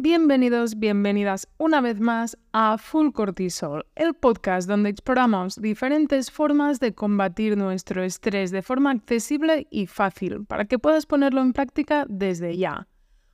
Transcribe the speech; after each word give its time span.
Bienvenidos, 0.00 0.78
bienvenidas 0.78 1.48
una 1.58 1.80
vez 1.80 1.98
más 1.98 2.38
a 2.52 2.78
Full 2.78 3.10
Cortisol, 3.10 3.84
el 3.96 4.14
podcast 4.14 4.68
donde 4.68 4.90
exploramos 4.90 5.60
diferentes 5.60 6.30
formas 6.30 6.78
de 6.78 6.94
combatir 6.94 7.56
nuestro 7.56 8.04
estrés 8.04 8.52
de 8.52 8.62
forma 8.62 8.92
accesible 8.92 9.66
y 9.72 9.88
fácil 9.88 10.46
para 10.46 10.66
que 10.66 10.78
puedas 10.78 11.04
ponerlo 11.04 11.40
en 11.40 11.52
práctica 11.52 12.06
desde 12.08 12.56
ya. 12.56 12.86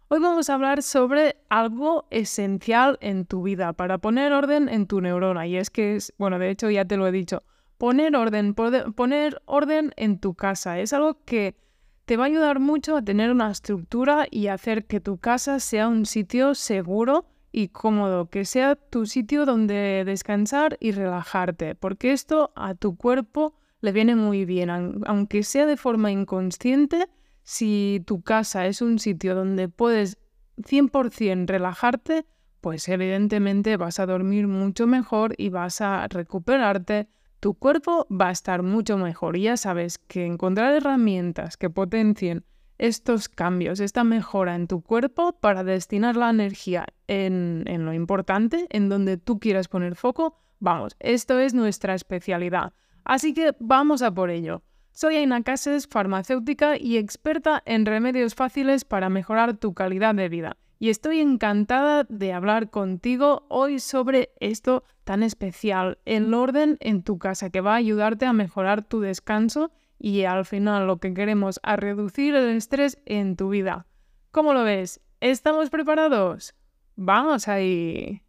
Hoy 0.08 0.20
vamos 0.20 0.48
a 0.48 0.54
hablar 0.54 0.82
sobre 0.82 1.36
algo 1.50 2.06
esencial 2.08 2.96
en 3.02 3.26
tu 3.26 3.42
vida 3.42 3.74
para 3.74 3.98
poner 3.98 4.32
orden 4.32 4.70
en 4.70 4.86
tu 4.86 5.02
neurona 5.02 5.46
y 5.46 5.58
es 5.58 5.68
que 5.68 5.96
es, 5.96 6.14
bueno, 6.16 6.38
de 6.38 6.48
hecho 6.48 6.70
ya 6.70 6.86
te 6.86 6.96
lo 6.96 7.06
he 7.06 7.12
dicho, 7.12 7.42
poner 7.76 8.16
orden, 8.16 8.54
poner 8.54 9.42
orden 9.44 9.92
en 9.96 10.18
tu 10.18 10.32
casa 10.32 10.78
es 10.78 10.94
algo 10.94 11.18
que 11.26 11.56
te 12.04 12.16
va 12.16 12.24
a 12.24 12.26
ayudar 12.26 12.60
mucho 12.60 12.96
a 12.96 13.02
tener 13.02 13.30
una 13.30 13.50
estructura 13.50 14.26
y 14.30 14.48
hacer 14.48 14.86
que 14.86 15.00
tu 15.00 15.18
casa 15.18 15.58
sea 15.60 15.88
un 15.88 16.06
sitio 16.06 16.54
seguro 16.54 17.26
y 17.50 17.68
cómodo, 17.68 18.28
que 18.28 18.44
sea 18.44 18.76
tu 18.76 19.06
sitio 19.06 19.46
donde 19.46 20.02
descansar 20.04 20.76
y 20.80 20.90
relajarte, 20.90 21.74
porque 21.74 22.12
esto 22.12 22.52
a 22.56 22.74
tu 22.74 22.96
cuerpo 22.96 23.54
le 23.80 23.92
viene 23.92 24.16
muy 24.16 24.44
bien, 24.44 24.70
aunque 25.06 25.42
sea 25.42 25.66
de 25.66 25.76
forma 25.76 26.10
inconsciente, 26.10 27.08
si 27.42 28.02
tu 28.06 28.22
casa 28.22 28.66
es 28.66 28.82
un 28.82 28.98
sitio 28.98 29.34
donde 29.34 29.68
puedes 29.68 30.18
100% 30.56 31.46
relajarte, 31.46 32.26
pues 32.60 32.88
evidentemente 32.88 33.76
vas 33.76 34.00
a 34.00 34.06
dormir 34.06 34.48
mucho 34.48 34.86
mejor 34.86 35.34
y 35.36 35.50
vas 35.50 35.80
a 35.80 36.08
recuperarte 36.08 37.08
tu 37.44 37.52
cuerpo 37.52 38.06
va 38.10 38.28
a 38.28 38.30
estar 38.30 38.62
mucho 38.62 38.96
mejor. 38.96 39.36
Y 39.36 39.42
ya 39.42 39.58
sabes 39.58 39.98
que 39.98 40.24
encontrar 40.24 40.72
herramientas 40.72 41.58
que 41.58 41.68
potencien 41.68 42.42
estos 42.78 43.28
cambios, 43.28 43.80
esta 43.80 44.02
mejora 44.02 44.54
en 44.54 44.66
tu 44.66 44.80
cuerpo 44.80 45.38
para 45.42 45.62
destinar 45.62 46.16
la 46.16 46.30
energía 46.30 46.86
en, 47.06 47.64
en, 47.66 47.84
lo 47.84 47.92
importante, 47.92 48.66
en 48.70 48.88
donde 48.88 49.18
tú 49.18 49.40
quieras 49.40 49.68
poner 49.68 49.94
foco, 49.94 50.38
vamos, 50.58 50.96
esto 51.00 51.38
es 51.38 51.52
nuestra 51.52 51.94
especialidad. 51.94 52.72
Así 53.04 53.34
que 53.34 53.54
vamos 53.60 54.00
a 54.00 54.14
por 54.14 54.30
ello. 54.30 54.62
Soy 54.92 55.16
Aina 55.16 55.42
Cases, 55.42 55.86
farmacéutica 55.86 56.78
y 56.78 56.96
experta 56.96 57.62
en 57.66 57.84
remedios 57.84 58.34
fáciles 58.34 58.86
para 58.86 59.10
mejorar 59.10 59.58
tu 59.58 59.74
calidad 59.74 60.14
de 60.14 60.30
vida 60.30 60.56
y 60.84 60.90
estoy 60.90 61.20
encantada 61.20 62.04
de 62.10 62.34
hablar 62.34 62.68
contigo 62.68 63.46
hoy 63.48 63.78
sobre 63.78 64.34
esto 64.38 64.84
tan 65.04 65.22
especial, 65.22 65.96
el 66.04 66.34
orden 66.34 66.76
en 66.80 67.02
tu 67.02 67.16
casa, 67.16 67.48
que 67.48 67.62
va 67.62 67.72
a 67.72 67.76
ayudarte 67.76 68.26
a 68.26 68.34
mejorar 68.34 68.86
tu 68.86 69.00
descanso 69.00 69.72
y 69.98 70.24
al 70.24 70.44
final 70.44 70.86
lo 70.86 70.98
que 70.98 71.14
queremos, 71.14 71.58
a 71.62 71.76
reducir 71.76 72.34
el 72.34 72.54
estrés 72.54 72.98
en 73.06 73.34
tu 73.34 73.48
vida. 73.48 73.86
¿Cómo 74.30 74.52
lo 74.52 74.62
ves? 74.62 75.00
¿Estamos 75.20 75.70
preparados? 75.70 76.54
Vamos 76.96 77.48
ahí. 77.48 78.20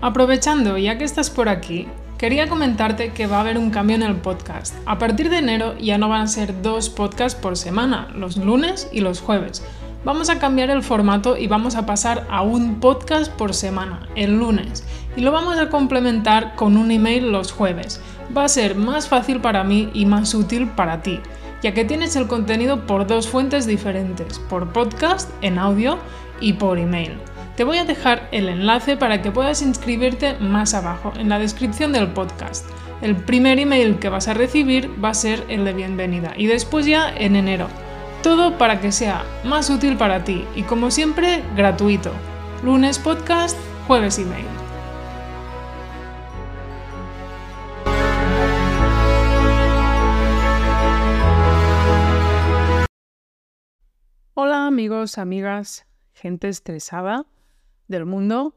Aprovechando, 0.00 0.76
ya 0.76 0.98
que 0.98 1.04
estás 1.04 1.30
por 1.30 1.48
aquí, 1.48 1.86
Quería 2.22 2.48
comentarte 2.48 3.10
que 3.10 3.26
va 3.26 3.38
a 3.38 3.40
haber 3.40 3.58
un 3.58 3.70
cambio 3.70 3.96
en 3.96 4.04
el 4.04 4.14
podcast. 4.14 4.76
A 4.86 4.96
partir 4.96 5.28
de 5.28 5.38
enero 5.38 5.76
ya 5.76 5.98
no 5.98 6.08
van 6.08 6.20
a 6.20 6.26
ser 6.28 6.62
dos 6.62 6.88
podcasts 6.88 7.36
por 7.36 7.56
semana, 7.56 8.12
los 8.14 8.36
lunes 8.36 8.88
y 8.92 9.00
los 9.00 9.20
jueves. 9.20 9.60
Vamos 10.04 10.30
a 10.30 10.38
cambiar 10.38 10.70
el 10.70 10.84
formato 10.84 11.36
y 11.36 11.48
vamos 11.48 11.74
a 11.74 11.84
pasar 11.84 12.24
a 12.30 12.42
un 12.42 12.78
podcast 12.78 13.32
por 13.32 13.54
semana, 13.54 14.08
el 14.14 14.38
lunes, 14.38 14.84
y 15.16 15.22
lo 15.22 15.32
vamos 15.32 15.58
a 15.58 15.68
complementar 15.68 16.54
con 16.54 16.76
un 16.76 16.92
email 16.92 17.32
los 17.32 17.50
jueves. 17.50 18.00
Va 18.36 18.44
a 18.44 18.48
ser 18.48 18.76
más 18.76 19.08
fácil 19.08 19.40
para 19.40 19.64
mí 19.64 19.90
y 19.92 20.06
más 20.06 20.32
útil 20.32 20.68
para 20.68 21.02
ti, 21.02 21.18
ya 21.60 21.74
que 21.74 21.84
tienes 21.84 22.14
el 22.14 22.28
contenido 22.28 22.86
por 22.86 23.08
dos 23.08 23.26
fuentes 23.26 23.66
diferentes, 23.66 24.38
por 24.38 24.72
podcast 24.72 25.28
en 25.42 25.58
audio 25.58 25.98
y 26.40 26.52
por 26.52 26.78
email. 26.78 27.18
Te 27.56 27.64
voy 27.64 27.76
a 27.76 27.84
dejar 27.84 28.30
el 28.32 28.48
enlace 28.48 28.96
para 28.96 29.20
que 29.20 29.30
puedas 29.30 29.60
inscribirte 29.60 30.38
más 30.38 30.72
abajo, 30.72 31.12
en 31.16 31.28
la 31.28 31.38
descripción 31.38 31.92
del 31.92 32.10
podcast. 32.10 32.64
El 33.02 33.14
primer 33.14 33.58
email 33.58 33.98
que 33.98 34.08
vas 34.08 34.26
a 34.26 34.32
recibir 34.32 34.88
va 35.04 35.10
a 35.10 35.14
ser 35.14 35.44
el 35.50 35.66
de 35.66 35.74
bienvenida 35.74 36.32
y 36.34 36.46
después 36.46 36.86
ya 36.86 37.14
en 37.14 37.36
enero. 37.36 37.68
Todo 38.22 38.56
para 38.56 38.80
que 38.80 38.90
sea 38.90 39.26
más 39.44 39.68
útil 39.68 39.98
para 39.98 40.24
ti 40.24 40.46
y 40.54 40.62
como 40.62 40.90
siempre 40.90 41.42
gratuito. 41.54 42.10
Lunes 42.64 42.98
podcast, 42.98 43.58
jueves 43.86 44.18
email. 44.18 44.46
Hola 54.32 54.66
amigos, 54.66 55.18
amigas, 55.18 55.84
gente 56.14 56.48
estresada 56.48 57.26
del 57.92 58.06
mundo, 58.06 58.56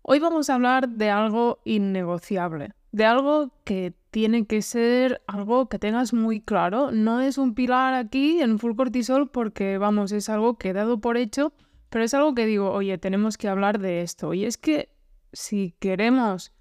hoy 0.00 0.18
vamos 0.18 0.48
a 0.48 0.54
hablar 0.54 0.88
de 0.88 1.10
algo 1.10 1.60
innegociable, 1.64 2.72
de 2.92 3.04
algo 3.04 3.52
que 3.64 3.92
tiene 4.10 4.46
que 4.46 4.62
ser 4.62 5.20
algo 5.26 5.68
que 5.68 5.78
tengas 5.78 6.14
muy 6.14 6.40
claro. 6.40 6.90
No 6.90 7.20
es 7.20 7.36
un 7.36 7.54
pilar 7.54 7.92
aquí 7.92 8.40
en 8.40 8.58
full 8.58 8.74
cortisol 8.74 9.28
porque, 9.28 9.76
vamos, 9.76 10.12
es 10.12 10.30
algo 10.30 10.56
que 10.56 10.70
he 10.70 10.72
dado 10.72 11.02
por 11.02 11.18
hecho, 11.18 11.52
pero 11.90 12.02
es 12.02 12.14
algo 12.14 12.34
que 12.34 12.46
digo, 12.46 12.70
oye, 12.70 12.96
tenemos 12.96 13.36
que 13.36 13.48
hablar 13.48 13.78
de 13.78 14.00
esto. 14.00 14.32
Y 14.32 14.46
es 14.46 14.56
que 14.56 14.88
si 15.34 15.74
queremos 15.78 16.54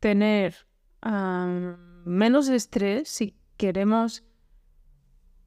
tener 0.00 0.66
menos 2.04 2.48
estrés, 2.50 3.08
si 3.08 3.38
queremos 3.56 4.24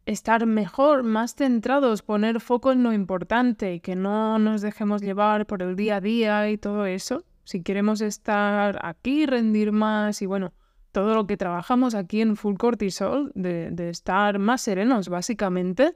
estar 0.06 0.45
mejor, 0.45 1.03
más 1.03 1.35
centrados, 1.35 2.01
poner 2.01 2.39
foco 2.39 2.72
en 2.72 2.84
lo 2.84 2.94
importante 2.94 3.79
que 3.81 3.95
no 3.95 4.39
nos 4.39 4.62
dejemos 4.62 5.01
llevar 5.01 5.45
por 5.45 5.62
el 5.62 5.75
día 5.75 5.97
a 5.97 6.01
día 6.01 6.50
y 6.50 6.57
todo 6.57 6.85
eso. 6.85 7.23
Si 7.44 7.62
queremos 7.62 8.01
estar 8.01 8.79
aquí, 8.85 9.25
rendir 9.25 9.72
más 9.72 10.22
y 10.22 10.25
bueno, 10.25 10.53
todo 10.91 11.16
lo 11.16 11.28
que 11.28 11.38
trabajamos 11.38 11.95
aquí 11.95 12.22
en 12.22 12.35
Full 12.35 12.56
Cortisol, 12.56 13.31
de, 13.35 13.72
de 13.72 13.89
estar 13.89 14.39
más 14.39 14.62
serenos 14.62 15.09
básicamente, 15.09 15.95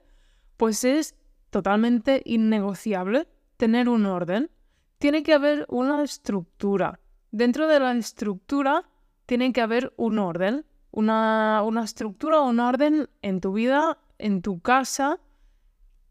pues 0.57 0.83
es 0.83 1.15
totalmente 1.49 2.21
innegociable 2.25 3.27
tener 3.57 3.89
un 3.89 4.05
orden. 4.05 4.49
Tiene 4.97 5.23
que 5.23 5.33
haber 5.33 5.65
una 5.69 6.03
estructura. 6.03 6.99
Dentro 7.31 7.67
de 7.67 7.79
la 7.79 7.91
estructura 7.93 8.89
tiene 9.25 9.51
que 9.51 9.61
haber 9.61 9.93
un 9.97 10.19
orden 10.19 10.65
una, 10.95 11.61
una 11.63 11.83
estructura, 11.83 12.41
un 12.41 12.59
orden 12.59 13.07
en 13.21 13.41
tu 13.41 13.53
vida, 13.53 13.99
en 14.17 14.41
tu 14.41 14.59
casa, 14.61 15.19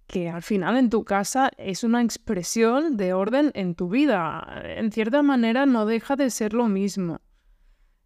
que 0.07 0.29
al 0.29 0.43
final 0.43 0.77
en 0.77 0.91
tu 0.91 1.05
casa 1.05 1.51
es 1.57 1.83
una 1.83 2.03
expresión 2.03 2.97
de 2.97 3.15
orden 3.15 3.51
en 3.55 3.75
tu 3.75 3.89
vida. 3.89 4.63
En 4.63 4.93
cierta 4.93 5.23
manera 5.23 5.67
no 5.67 5.87
deja 5.87 6.17
de 6.17 6.31
ser 6.31 6.53
lo 6.53 6.69
mismo. 6.69 7.21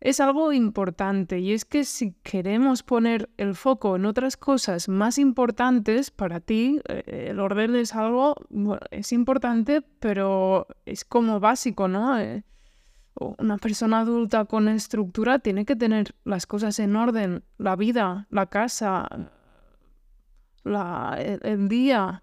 Es 0.01 0.21
algo 0.21 0.53
importante 0.53 1.41
y 1.41 1.53
es 1.53 1.65
que 1.65 1.83
si 1.83 2.13
queremos 2.23 2.85
poner 2.85 3.29
el 3.37 3.57
foco 3.57 3.97
en 3.97 4.07
otras 4.07 4.37
cosas 4.37 4.89
más 4.89 5.19
importantes 5.19 6.13
para 6.13 6.39
ti, 6.39 6.81
eh, 6.89 7.27
el 7.31 7.41
orden 7.41 7.75
es 7.75 7.97
algo, 7.97 8.37
es 8.93 9.13
importante, 9.13 9.83
pero 9.99 10.69
es 10.87 11.05
como 11.05 11.41
básico, 11.41 11.89
¿no? 11.89 12.17
Una 13.21 13.59
persona 13.59 14.01
adulta 14.01 14.45
con 14.45 14.69
estructura 14.69 15.41
tiene 15.41 15.65
que 15.65 15.75
tener 15.75 16.15
las 16.25 16.47
cosas 16.47 16.79
en 16.79 16.95
orden, 16.95 17.43
la 17.57 17.75
vida, 17.75 18.29
la 18.31 18.47
casa, 18.47 19.09
la, 20.63 21.17
el, 21.19 21.69
día, 21.69 22.23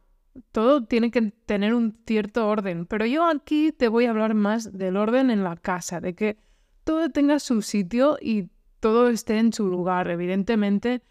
todo 0.53 0.85
tiene 0.85 1.11
que 1.11 1.33
tener 1.45 1.73
un 1.73 1.97
cierto 2.05 2.47
orden. 2.47 2.85
Pero 2.85 3.05
yo 3.05 3.25
aquí 3.25 3.73
te 3.73 3.89
voy 3.89 4.05
a 4.05 4.11
hablar 4.11 4.35
más 4.35 4.71
del 4.71 4.95
orden 4.95 5.31
en 5.31 5.43
la 5.43 5.57
casa, 5.57 5.99
de 5.99 6.15
que 6.15 6.37
todo 6.85 7.09
tenga 7.09 7.39
su 7.39 7.61
sitio 7.61 8.17
y 8.21 8.49
todo 8.79 9.09
esté 9.09 9.39
en 9.39 9.51
su 9.51 9.67
lugar. 9.67 10.09
Evidentemente 10.09 11.01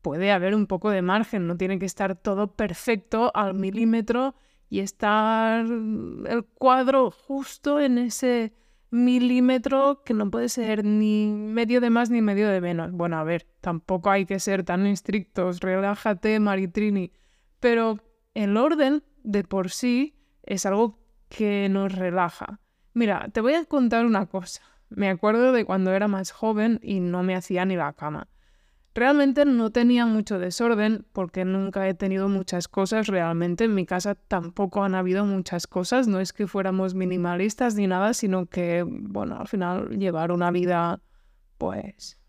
puede 0.00 0.30
haber 0.30 0.54
un 0.54 0.66
poco 0.66 0.90
de 0.90 1.02
margen, 1.02 1.48
no 1.48 1.56
tiene 1.56 1.80
que 1.80 1.86
estar 1.86 2.14
todo 2.14 2.54
perfecto 2.54 3.32
al 3.34 3.54
milímetro 3.54 4.36
y 4.70 4.80
estar 4.80 5.64
el 5.64 6.44
cuadro 6.54 7.10
justo 7.10 7.80
en 7.80 7.98
ese 7.98 8.52
milímetro 8.94 10.02
que 10.04 10.14
no 10.14 10.30
puede 10.30 10.48
ser 10.48 10.84
ni 10.84 11.26
medio 11.26 11.80
de 11.80 11.90
más 11.90 12.10
ni 12.10 12.22
medio 12.22 12.48
de 12.48 12.60
menos. 12.60 12.92
Bueno, 12.92 13.16
a 13.18 13.24
ver, 13.24 13.46
tampoco 13.60 14.08
hay 14.08 14.24
que 14.24 14.38
ser 14.38 14.62
tan 14.62 14.86
estrictos, 14.86 15.58
relájate, 15.60 16.38
Maritrini. 16.38 17.12
Pero 17.58 17.98
el 18.34 18.56
orden 18.56 19.02
de 19.24 19.42
por 19.42 19.70
sí 19.70 20.14
es 20.44 20.64
algo 20.64 21.00
que 21.28 21.68
nos 21.68 21.92
relaja. 21.92 22.60
Mira, 22.92 23.28
te 23.32 23.40
voy 23.40 23.54
a 23.54 23.64
contar 23.64 24.06
una 24.06 24.26
cosa. 24.26 24.62
Me 24.90 25.08
acuerdo 25.10 25.52
de 25.52 25.64
cuando 25.64 25.90
era 25.92 26.06
más 26.06 26.30
joven 26.30 26.78
y 26.80 27.00
no 27.00 27.24
me 27.24 27.34
hacía 27.34 27.64
ni 27.64 27.74
la 27.74 27.92
cama. 27.94 28.28
Realmente 28.94 29.44
no 29.44 29.70
tenía 29.70 30.06
mucho 30.06 30.38
desorden 30.38 31.04
porque 31.12 31.44
nunca 31.44 31.88
he 31.88 31.94
tenido 31.94 32.28
muchas 32.28 32.68
cosas. 32.68 33.08
Realmente 33.08 33.64
en 33.64 33.74
mi 33.74 33.86
casa 33.86 34.14
tampoco 34.14 34.84
han 34.84 34.94
habido 34.94 35.24
muchas 35.24 35.66
cosas. 35.66 36.06
No 36.06 36.20
es 36.20 36.32
que 36.32 36.46
fuéramos 36.46 36.94
minimalistas 36.94 37.74
ni 37.74 37.88
nada, 37.88 38.14
sino 38.14 38.46
que, 38.46 38.84
bueno, 38.86 39.36
al 39.40 39.48
final 39.48 39.98
llevar 39.98 40.30
una 40.30 40.52
vida, 40.52 41.00
pues, 41.58 42.20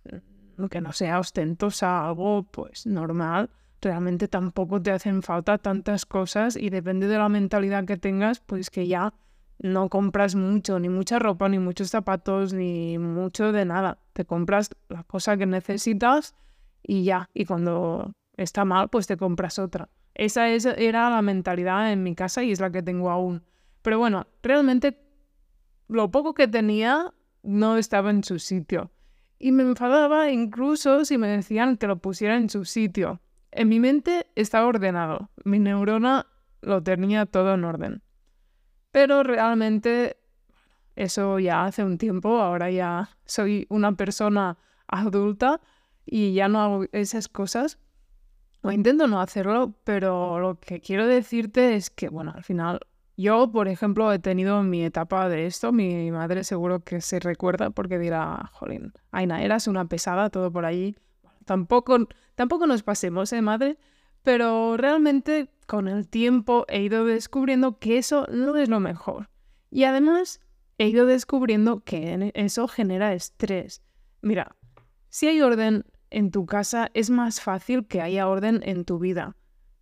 que 0.72 0.82
no 0.82 0.92
sea 0.92 1.20
ostentosa, 1.20 2.08
algo, 2.08 2.44
pues, 2.44 2.88
normal. 2.88 3.52
realmente 3.82 4.28
tampoco 4.28 4.82
te 4.82 4.90
hacen 4.90 5.22
falta 5.22 5.60
tantas 5.60 6.08
cosas 6.08 6.56
y 6.56 6.72
depende 6.72 7.08
de 7.08 7.20
la 7.20 7.30
mentalidad 7.30 7.86
que 7.86 7.98
tengas, 7.98 8.40
pues 8.40 8.72
que 8.72 8.88
ya 8.88 9.14
no 9.60 9.90
compras 9.90 10.34
mucho, 10.34 10.80
ni 10.80 10.90
mucha 10.90 11.20
ropa, 11.20 11.48
ni 11.50 11.60
muchos 11.60 11.92
zapatos, 11.92 12.54
ni 12.54 12.98
mucho 12.98 13.52
de 13.52 13.66
nada. 13.66 14.00
Te 14.14 14.26
compras 14.26 14.72
la 14.90 15.04
cosa 15.04 15.38
que 15.38 15.46
necesitas 15.46 16.34
y 16.88 17.04
ya. 17.04 17.30
Y 17.34 17.46
cuando 17.46 18.14
está 18.38 18.66
mal, 18.66 18.90
pues 18.90 19.08
te 19.08 19.18
compras 19.18 19.60
otra. 19.60 19.90
Esa 20.14 20.48
era 20.48 21.10
la 21.10 21.22
mentalidad 21.22 21.92
en 21.92 22.04
mi 22.04 22.16
casa 22.16 22.44
y 22.44 22.52
es 22.52 22.60
la 22.60 22.72
que 22.72 22.82
tengo 22.82 23.10
aún. 23.10 23.44
Pero 23.82 24.00
bueno, 24.00 24.28
realmente 24.42 25.02
lo 25.88 26.10
poco 26.10 26.34
que 26.34 26.48
tenía 26.48 27.14
no 27.44 27.78
estaba 27.78 28.10
en 28.10 28.24
su 28.24 28.40
sitio. 28.40 28.92
Y 29.38 29.52
me 29.52 29.64
enfadaba 29.64 30.32
incluso 30.32 31.04
si 31.06 31.18
me 31.18 31.28
decían 31.28 31.78
que 31.78 31.88
lo 31.88 31.98
pusiera 31.98 32.38
en 32.38 32.50
su 32.50 32.66
sitio. 32.66 33.22
En 33.52 33.70
mi 33.70 33.80
mente 33.80 34.28
estaba 34.36 34.68
ordenado. 34.68 35.30
Mi 35.44 35.60
neurona 35.60 36.28
lo 36.62 36.82
tenía 36.82 37.26
todo 37.26 37.54
en 37.54 37.64
orden. 37.64 38.02
Pero 38.92 39.24
realmente 39.24 40.18
eso 40.96 41.40
ya 41.40 41.66
hace 41.66 41.84
un 41.84 41.98
tiempo, 41.98 42.42
ahora 42.42 42.72
ya 42.72 43.10
soy 43.26 43.68
una 43.70 43.92
persona 43.92 44.58
adulta 44.88 45.60
y 46.06 46.34
ya 46.34 46.48
no 46.48 46.62
hago 46.62 46.86
esas 46.92 47.28
cosas. 47.28 47.80
O 48.62 48.72
intento 48.72 49.08
no 49.08 49.22
hacerlo, 49.22 49.76
pero 49.84 50.40
lo 50.40 50.60
que 50.60 50.82
quiero 50.82 51.06
decirte 51.06 51.76
es 51.76 51.90
que, 51.90 52.10
bueno, 52.10 52.34
al 52.36 52.44
final 52.44 52.80
yo, 53.18 53.50
por 53.52 53.68
ejemplo, 53.68 54.12
he 54.12 54.20
tenido 54.20 54.62
mi 54.64 54.84
etapa 54.84 55.30
de 55.30 55.46
esto. 55.46 55.72
Mi 55.72 56.12
madre 56.12 56.44
seguro 56.44 56.84
que 56.84 57.00
se 57.02 57.20
recuerda 57.20 57.70
porque 57.70 57.98
dirá, 57.98 58.50
jolín, 58.54 58.94
Aina, 59.12 59.44
eras 59.44 59.68
una 59.68 59.86
pesada, 59.86 60.30
todo 60.30 60.52
por 60.52 60.66
allí. 60.66 60.96
tampoco, 61.46 62.08
tampoco 62.36 62.68
nos 62.68 62.84
pasemos, 62.84 63.32
¿eh, 63.34 63.42
madre? 63.42 63.78
Pero 64.24 64.76
realmente 64.78 65.52
con 65.68 65.88
el 65.88 66.08
tiempo 66.08 66.66
he 66.68 66.82
ido 66.82 67.06
descubriendo 67.06 67.80
que 67.80 67.98
eso 67.98 68.28
no 68.32 68.58
es 68.58 68.70
lo 68.70 68.80
mejor. 68.80 69.30
Y 69.70 69.84
además 69.84 70.42
he 70.78 70.88
ido 70.88 71.06
descubriendo 71.06 71.82
que 71.82 72.32
eso 72.34 72.68
genera 72.68 73.14
estrés. 73.14 73.82
Mira, 74.22 74.56
si 75.10 75.28
hay 75.28 75.42
orden 75.42 75.86
en 76.16 76.32
tu 76.32 76.46
casa, 76.46 76.92
es 76.94 77.10
más 77.10 77.42
fácil 77.42 77.88
que 77.88 78.02
haya 78.02 78.30
orden 78.30 78.62
en 78.64 78.86
tu 78.86 79.00
vida. 79.00 79.36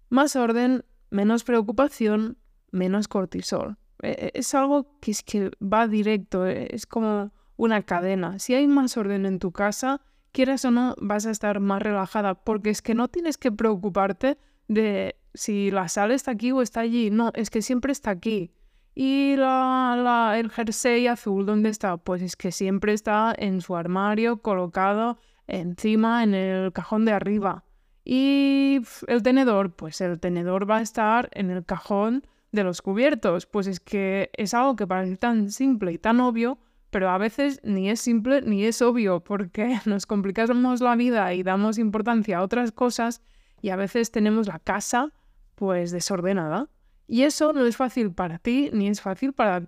Más 0.10 0.36
orden, 0.36 0.84
menos 1.12 1.44
preocupación, 1.44 2.40
menos 2.72 3.08
cortisol. 3.08 3.78
E, 4.02 4.10
e, 4.10 4.40
es 4.40 4.56
algo 4.56 5.00
que 5.00 5.12
es 5.12 5.22
que 5.22 5.52
va 5.62 5.88
directo, 5.88 6.48
e, 6.48 6.70
es 6.72 6.88
como 6.88 7.32
una 7.56 7.84
cadena. 7.84 8.40
Si 8.40 8.56
hay 8.56 8.66
más 8.66 8.98
orden 8.98 9.28
en 9.28 9.38
tu 9.38 9.52
casa, 9.52 10.02
quieras 10.32 10.66
o 10.66 10.72
no, 10.72 10.96
vas 11.00 11.28
a 11.28 11.30
estar 11.30 11.60
más 11.60 11.84
relajada, 11.84 12.34
porque 12.34 12.72
es 12.72 12.82
que 12.82 12.96
no 12.96 13.10
tienes 13.10 13.38
que 13.38 13.52
preocuparte 13.52 14.40
de 14.68 15.16
si 15.36 15.70
la 15.70 15.88
sal 15.88 16.10
está 16.10 16.32
aquí 16.32 16.52
o 16.52 16.64
está 16.64 16.80
allí. 16.80 17.12
No, 17.12 17.32
es 17.36 17.52
que 17.52 17.62
siempre 17.62 17.92
está 17.92 18.10
aquí. 18.10 18.52
¿Y 18.96 19.36
la, 19.36 20.34
el 20.40 20.50
jersey 20.50 21.06
azul 21.06 21.46
dónde 21.46 21.70
está? 21.70 21.98
Pues 21.98 22.24
es 22.24 22.36
que 22.36 22.52
siempre 22.52 22.94
está 22.94 23.36
en 23.38 23.62
su 23.62 23.76
armario, 23.76 24.42
colocado 24.42 25.20
encima 25.48 26.24
en 26.24 26.34
el 26.34 26.74
cajón 26.74 27.06
de 27.06 27.12
arriba. 27.12 27.64
Y 28.06 28.82
el 29.08 29.24
tenedor, 29.24 29.76
pues 29.76 30.02
el 30.02 30.20
tenedor 30.20 30.70
va 30.70 30.78
a 30.78 30.82
estar 30.82 31.30
en 31.34 31.52
el 31.52 31.66
cajón 31.66 32.26
de 32.52 32.64
los 32.64 32.82
cubiertos. 32.82 33.46
Pues 33.46 33.68
es 33.68 33.80
que 33.80 34.30
es 34.34 34.54
algo 34.54 34.76
que 34.76 34.88
parece 34.88 35.18
tan 35.18 35.52
simple 35.52 35.94
y 35.94 35.98
tan 35.98 36.20
obvio, 36.20 36.58
pero 36.90 37.10
a 37.10 37.18
veces 37.18 37.60
ni 37.64 37.90
es 37.90 38.00
simple 38.02 38.42
ni 38.42 38.66
es 38.66 38.82
obvio 38.82 39.22
porque 39.22 39.80
nos 39.86 40.06
complicamos 40.06 40.82
la 40.82 40.96
vida 40.96 41.34
y 41.34 41.44
damos 41.44 41.78
importancia 41.78 42.38
a 42.38 42.44
otras 42.44 42.72
cosas 42.72 43.22
y 43.62 43.70
a 43.70 43.76
veces 43.76 44.12
tenemos 44.12 44.48
la 44.48 44.60
casa 44.60 45.12
pues 45.56 45.92
desordenada. 45.92 46.70
Y 47.08 47.24
eso 47.24 47.54
no 47.54 47.66
es 47.66 47.78
fácil 47.78 48.14
para 48.14 48.40
ti 48.40 48.70
ni 48.74 48.88
es 48.88 49.02
fácil 49.02 49.34
para 49.34 49.68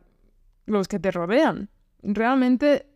los 0.65 0.87
que 0.87 0.99
te 0.99 1.11
rodean. 1.11 1.69
Realmente 2.01 2.87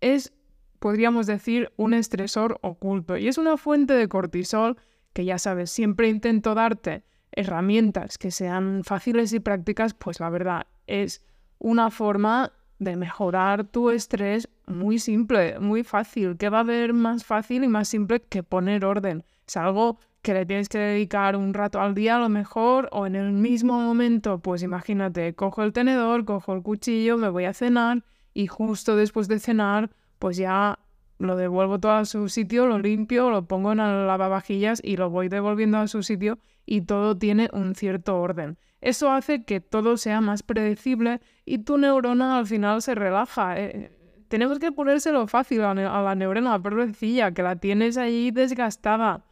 es, 0.00 0.32
podríamos 0.78 1.26
decir, 1.26 1.72
un 1.76 1.94
estresor 1.94 2.58
oculto 2.62 3.16
y 3.16 3.28
es 3.28 3.38
una 3.38 3.56
fuente 3.56 3.94
de 3.94 4.08
cortisol 4.08 4.76
que 5.12 5.24
ya 5.24 5.38
sabes, 5.38 5.70
siempre 5.70 6.08
intento 6.08 6.54
darte 6.54 7.04
herramientas 7.32 8.18
que 8.18 8.30
sean 8.30 8.82
fáciles 8.84 9.32
y 9.32 9.40
prácticas, 9.40 9.94
pues 9.94 10.20
la 10.20 10.30
verdad 10.30 10.66
es 10.86 11.24
una 11.58 11.90
forma 11.90 12.52
de 12.78 12.96
mejorar 12.96 13.64
tu 13.64 13.90
estrés 13.90 14.48
muy 14.66 14.98
simple, 14.98 15.58
muy 15.58 15.82
fácil, 15.82 16.36
que 16.36 16.48
va 16.48 16.58
a 16.58 16.60
haber 16.60 16.92
más 16.92 17.24
fácil 17.24 17.64
y 17.64 17.68
más 17.68 17.88
simple 17.88 18.20
que 18.20 18.42
poner 18.42 18.84
orden. 18.84 19.24
Es 19.46 19.56
algo 19.56 19.98
que 20.22 20.34
le 20.34 20.46
tienes 20.46 20.68
que 20.68 20.78
dedicar 20.78 21.36
un 21.36 21.54
rato 21.54 21.80
al 21.80 21.94
día 21.94 22.16
a 22.16 22.20
lo 22.20 22.28
mejor 22.28 22.88
o 22.92 23.06
en 23.06 23.16
el 23.16 23.32
mismo 23.32 23.80
momento, 23.80 24.38
pues 24.40 24.62
imagínate, 24.62 25.34
cojo 25.34 25.62
el 25.62 25.72
tenedor, 25.72 26.24
cojo 26.24 26.54
el 26.54 26.62
cuchillo, 26.62 27.16
me 27.16 27.28
voy 27.28 27.44
a 27.44 27.54
cenar 27.54 28.04
y 28.34 28.46
justo 28.46 28.94
después 28.94 29.26
de 29.26 29.38
cenar, 29.38 29.90
pues 30.18 30.36
ya 30.36 30.78
lo 31.18 31.36
devuelvo 31.36 31.80
todo 31.80 31.92
a 31.92 32.04
su 32.04 32.28
sitio, 32.28 32.66
lo 32.66 32.78
limpio, 32.78 33.30
lo 33.30 33.46
pongo 33.46 33.72
en 33.72 33.80
el 33.80 34.06
lavavajillas 34.06 34.80
y 34.84 34.96
lo 34.96 35.10
voy 35.10 35.28
devolviendo 35.28 35.78
a 35.78 35.88
su 35.88 36.02
sitio 36.02 36.38
y 36.64 36.82
todo 36.82 37.16
tiene 37.16 37.50
un 37.52 37.74
cierto 37.74 38.20
orden. 38.20 38.58
Eso 38.80 39.10
hace 39.10 39.44
que 39.44 39.60
todo 39.60 39.96
sea 39.96 40.20
más 40.20 40.42
predecible 40.42 41.20
y 41.44 41.58
tu 41.58 41.78
neurona 41.78 42.38
al 42.38 42.46
final 42.46 42.82
se 42.82 42.94
relaja. 42.94 43.58
Eh, 43.58 43.90
tenemos 44.28 44.58
que 44.58 44.70
ponérselo 44.70 45.26
fácil 45.26 45.62
a, 45.62 45.74
la 45.74 46.14
neurona, 46.14 46.62
pobrecilla, 46.62 47.32
que 47.32 47.42
la 47.42 47.56
tienes 47.56 47.96
ahí 47.96 48.30
desgastada. 48.30 49.24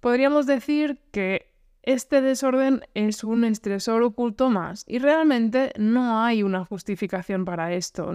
Podríamos 0.00 0.46
decir 0.46 1.00
que 1.10 1.53
este 1.86 2.20
desorden 2.20 2.82
es 2.94 3.24
un 3.24 3.44
estresor 3.44 4.02
oculto 4.02 4.50
más 4.50 4.84
y 4.88 4.98
realmente 4.98 5.72
no 5.78 6.22
hay 6.22 6.42
una 6.42 6.64
justificación 6.64 7.44
para 7.44 7.72
esto. 7.72 8.12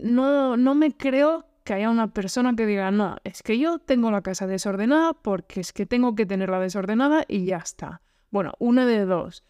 No, 0.00 0.56
no 0.56 0.74
me 0.74 0.96
creo 0.96 1.46
que 1.64 1.74
haya 1.74 1.90
una 1.90 2.12
persona 2.12 2.54
que 2.56 2.66
diga, 2.66 2.90
no, 2.90 3.16
es 3.24 3.42
que 3.42 3.58
yo 3.58 3.78
tengo 3.78 4.10
la 4.10 4.22
casa 4.22 4.46
desordenada 4.46 5.12
porque 5.12 5.60
es 5.60 5.72
que 5.72 5.86
tengo 5.86 6.14
que 6.14 6.26
tenerla 6.26 6.58
desordenada 6.58 7.24
y 7.28 7.44
ya 7.44 7.58
está. 7.58 8.00
Bueno, 8.30 8.54
una 8.58 8.86
de 8.86 9.04
dos. 9.04 9.44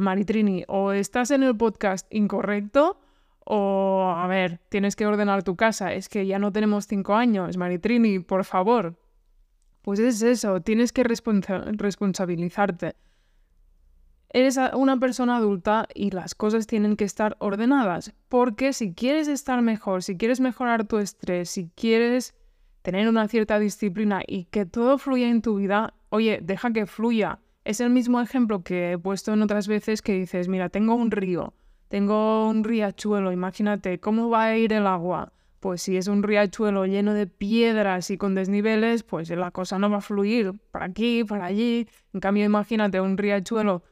Maritrini, 0.00 0.64
o 0.66 0.92
estás 0.92 1.30
en 1.30 1.42
el 1.42 1.56
podcast 1.56 2.06
incorrecto 2.12 2.98
o, 3.44 4.14
a 4.16 4.26
ver, 4.26 4.60
tienes 4.70 4.96
que 4.96 5.06
ordenar 5.06 5.42
tu 5.42 5.56
casa. 5.56 5.92
Es 5.92 6.08
que 6.08 6.26
ya 6.26 6.38
no 6.38 6.52
tenemos 6.52 6.86
cinco 6.86 7.14
años, 7.14 7.56
Maritrini, 7.56 8.18
por 8.18 8.44
favor. 8.44 8.96
Pues 9.84 10.00
es 10.00 10.22
eso, 10.22 10.60
tienes 10.60 10.90
que 10.90 11.04
responsabilizarte 11.04 12.96
eres 14.34 14.58
una 14.74 14.98
persona 14.98 15.36
adulta 15.36 15.86
y 15.94 16.10
las 16.10 16.34
cosas 16.34 16.66
tienen 16.66 16.96
que 16.96 17.04
estar 17.04 17.36
ordenadas, 17.38 18.12
porque 18.28 18.72
si 18.72 18.92
quieres 18.92 19.28
estar 19.28 19.62
mejor, 19.62 20.02
si 20.02 20.16
quieres 20.16 20.40
mejorar 20.40 20.88
tu 20.88 20.98
estrés, 20.98 21.50
si 21.50 21.70
quieres 21.76 22.34
tener 22.82 23.08
una 23.08 23.28
cierta 23.28 23.60
disciplina 23.60 24.22
y 24.26 24.46
que 24.46 24.66
todo 24.66 24.98
fluya 24.98 25.28
en 25.28 25.40
tu 25.40 25.56
vida, 25.56 25.94
oye, 26.10 26.40
deja 26.42 26.72
que 26.72 26.86
fluya. 26.86 27.38
Es 27.64 27.80
el 27.80 27.90
mismo 27.90 28.20
ejemplo 28.20 28.64
que 28.64 28.92
he 28.92 28.98
puesto 28.98 29.32
en 29.32 29.40
otras 29.40 29.68
veces 29.68 30.02
que 30.02 30.14
dices, 30.14 30.48
mira, 30.48 30.68
tengo 30.68 30.96
un 30.96 31.12
río, 31.12 31.54
tengo 31.86 32.48
un 32.48 32.64
riachuelo, 32.64 33.30
imagínate, 33.30 34.00
¿cómo 34.00 34.30
va 34.30 34.46
a 34.46 34.56
ir 34.56 34.72
el 34.72 34.88
agua? 34.88 35.32
Pues 35.64 35.80
si 35.80 35.96
es 35.96 36.08
un 36.08 36.22
riachuelo 36.22 36.84
lleno 36.84 37.14
de 37.14 37.26
piedras 37.26 38.10
y 38.10 38.18
con 38.18 38.34
desniveles, 38.34 39.02
pues 39.02 39.30
la 39.30 39.50
cosa 39.50 39.78
no 39.78 39.88
va 39.88 39.96
a 39.96 40.00
fluir 40.02 40.52
para 40.70 40.84
aquí, 40.84 41.24
para 41.24 41.46
allí. 41.46 41.88
En 42.12 42.20
cambio, 42.20 42.44
imagínate 42.44 43.00
un 43.00 43.16
riachuelo 43.16 43.82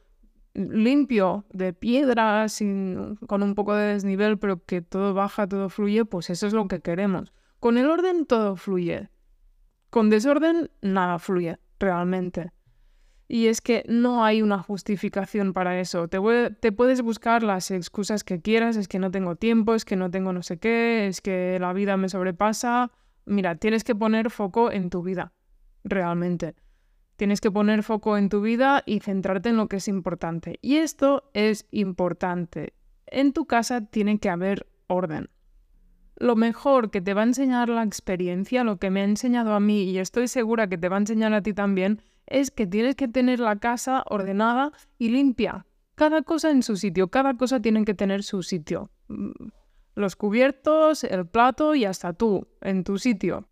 limpio, 0.53 1.45
de 1.51 1.73
piedra, 1.73 2.47
sin, 2.47 3.15
con 3.25 3.41
un 3.41 3.55
poco 3.55 3.73
de 3.73 3.93
desnivel, 3.93 4.37
pero 4.37 4.63
que 4.63 4.83
todo 4.83 5.15
baja, 5.15 5.47
todo 5.47 5.67
fluye, 5.67 6.05
pues 6.05 6.29
eso 6.29 6.45
es 6.45 6.53
lo 6.53 6.67
que 6.67 6.79
queremos. 6.79 7.33
Con 7.59 7.79
el 7.79 7.89
orden 7.89 8.27
todo 8.27 8.55
fluye. 8.55 9.09
Con 9.89 10.11
desorden 10.11 10.69
nada 10.83 11.17
fluye, 11.17 11.57
realmente. 11.79 12.51
Y 13.27 13.47
es 13.47 13.61
que 13.61 13.83
no 13.87 14.25
hay 14.25 14.41
una 14.41 14.59
justificación 14.59 15.53
para 15.53 15.79
eso. 15.79 16.07
Te, 16.07 16.19
te, 16.59 16.71
puedes 16.71 17.01
buscar 17.01 17.41
las 17.43 17.71
excusas 17.71 18.23
que 18.23 18.41
quieras, 18.41 18.75
es 18.75 18.87
que 18.87 18.99
no 18.99 19.11
tengo 19.11 19.35
tiempo, 19.35 19.75
es 19.75 19.85
que 19.85 19.95
no 19.95 20.11
tengo 20.11 20.33
no 20.33 20.43
sé 20.43 20.59
qué, 20.59 21.07
es 21.07 21.21
que 21.21 21.57
la 21.59 21.73
vida 21.73 21.97
me 21.97 22.09
sobrepasa. 22.09 22.91
Mira, 23.25 23.55
tienes 23.55 23.83
que 23.83 23.95
poner 23.95 24.29
foco 24.29 24.71
en 24.71 24.89
tu 24.89 25.01
vida, 25.01 25.33
realmente. 25.83 26.55
Tienes 27.15 27.41
que 27.41 27.51
poner 27.51 27.83
foco 27.83 28.17
en 28.17 28.27
tu 28.27 28.41
vida 28.41 28.83
y 28.85 28.99
centrarte 28.99 29.49
en 29.49 29.57
lo 29.57 29.67
que 29.67 29.77
es 29.77 29.87
importante. 29.87 30.59
Y 30.61 30.77
esto 30.77 31.29
es 31.33 31.67
importante. 31.71 32.73
En 33.05 33.31
tu 33.31 33.45
casa 33.45 33.85
tiene 33.85 34.19
que 34.19 34.29
haber 34.29 34.67
orden. 34.87 35.29
Lo 36.17 36.35
mejor 36.35 36.91
que 36.91 37.01
te 37.01 37.13
va 37.13 37.21
a 37.21 37.25
enseñar 37.25 37.69
la 37.69 37.83
experiencia, 37.83 38.63
lo 38.63 38.77
que 38.77 38.89
me 38.89 39.01
ha 39.01 39.05
enseñado 39.05 39.53
a 39.53 39.59
mí 39.59 39.83
y 39.83 39.99
estoy 39.99 40.27
segura 40.27 40.67
que 40.67 40.77
te 40.77 40.89
va 40.89 40.97
a 40.97 40.99
enseñar 40.99 41.33
a 41.33 41.41
ti 41.41 41.53
también, 41.53 42.01
es 42.27 42.51
que 42.51 42.67
tienes 42.67 42.95
que 42.95 43.07
tener 43.07 43.39
la 43.39 43.57
casa 43.57 44.03
ordenada 44.09 44.71
y 44.97 45.09
limpia. 45.09 45.65
Cada 45.95 46.23
cosa 46.23 46.49
en 46.49 46.63
su 46.63 46.75
sitio, 46.75 47.09
cada 47.09 47.35
cosa 47.35 47.61
tiene 47.61 47.85
que 47.85 47.93
tener 47.93 48.23
su 48.23 48.43
sitio. 48.43 48.89
Mm, 49.07 49.31
los 49.95 50.15
cubiertos, 50.15 51.03
el 51.03 51.27
plato 51.27 51.75
y 51.75 51.85
hasta 51.85 52.13
tú, 52.13 52.47
en 52.61 52.83
tu 52.83 52.97
sitio. 52.97 53.47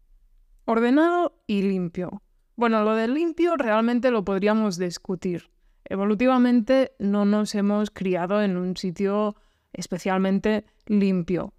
Ordenado 0.65 1.41
y 1.45 1.61
limpio. 1.61 2.23
Bueno, 2.55 2.83
lo 2.83 2.95
de 2.95 3.07
limpio 3.07 3.55
realmente 3.57 4.11
lo 4.11 4.25
podríamos 4.25 4.77
discutir. 4.77 5.51
Evolutivamente 5.85 6.93
no 6.99 7.25
nos 7.25 7.53
hemos 7.55 7.91
criado 7.91 8.41
en 8.41 8.57
un 8.57 8.77
sitio 8.77 9.35
especialmente 9.73 10.65
limpio. 10.87 11.53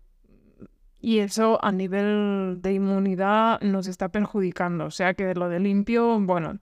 Y 1.01 1.19
eso 1.19 1.59
a 1.65 1.73
nivel 1.73 2.59
de 2.61 2.75
inmunidad 2.75 3.61
nos 3.61 3.89
está 3.89 4.11
perjudicando. 4.11 4.87
O 4.87 4.91
sea 4.91 5.15
que 5.15 5.35
lo 5.35 5.49
de 5.49 5.61
limpio, 5.61 6.21
bueno, 6.21 6.61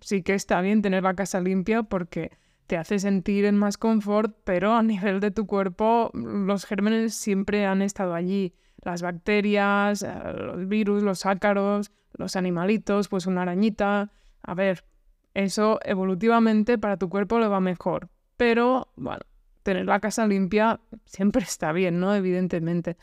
sí 0.00 0.22
que 0.22 0.34
está 0.34 0.60
bien 0.60 0.82
tener 0.82 1.02
la 1.02 1.14
casa 1.14 1.40
limpia 1.40 1.82
porque 1.82 2.30
te 2.66 2.76
hace 2.76 2.98
sentir 2.98 3.44
en 3.46 3.56
más 3.56 3.76
confort, 3.78 4.36
pero 4.44 4.74
a 4.74 4.82
nivel 4.82 5.20
de 5.20 5.30
tu 5.30 5.46
cuerpo 5.46 6.10
los 6.14 6.64
gérmenes 6.64 7.14
siempre 7.14 7.66
han 7.66 7.82
estado 7.82 8.14
allí. 8.14 8.54
Las 8.82 9.02
bacterias, 9.02 10.02
eh, 10.02 10.12
los 10.34 10.68
virus, 10.68 11.02
los 11.02 11.26
ácaros, 11.26 11.90
los 12.12 12.36
animalitos, 12.36 13.08
pues 13.08 13.26
una 13.26 13.42
arañita. 13.42 14.12
A 14.42 14.54
ver, 14.54 14.84
eso 15.34 15.80
evolutivamente 15.84 16.78
para 16.78 16.96
tu 16.96 17.08
cuerpo 17.08 17.38
le 17.40 17.48
va 17.48 17.60
mejor. 17.60 18.08
Pero, 18.36 18.92
bueno, 18.96 19.20
tener 19.62 19.86
la 19.86 20.00
casa 20.00 20.26
limpia 20.26 20.80
siempre 21.04 21.42
está 21.42 21.72
bien, 21.72 22.00
¿no? 22.00 22.14
Evidentemente. 22.14 22.96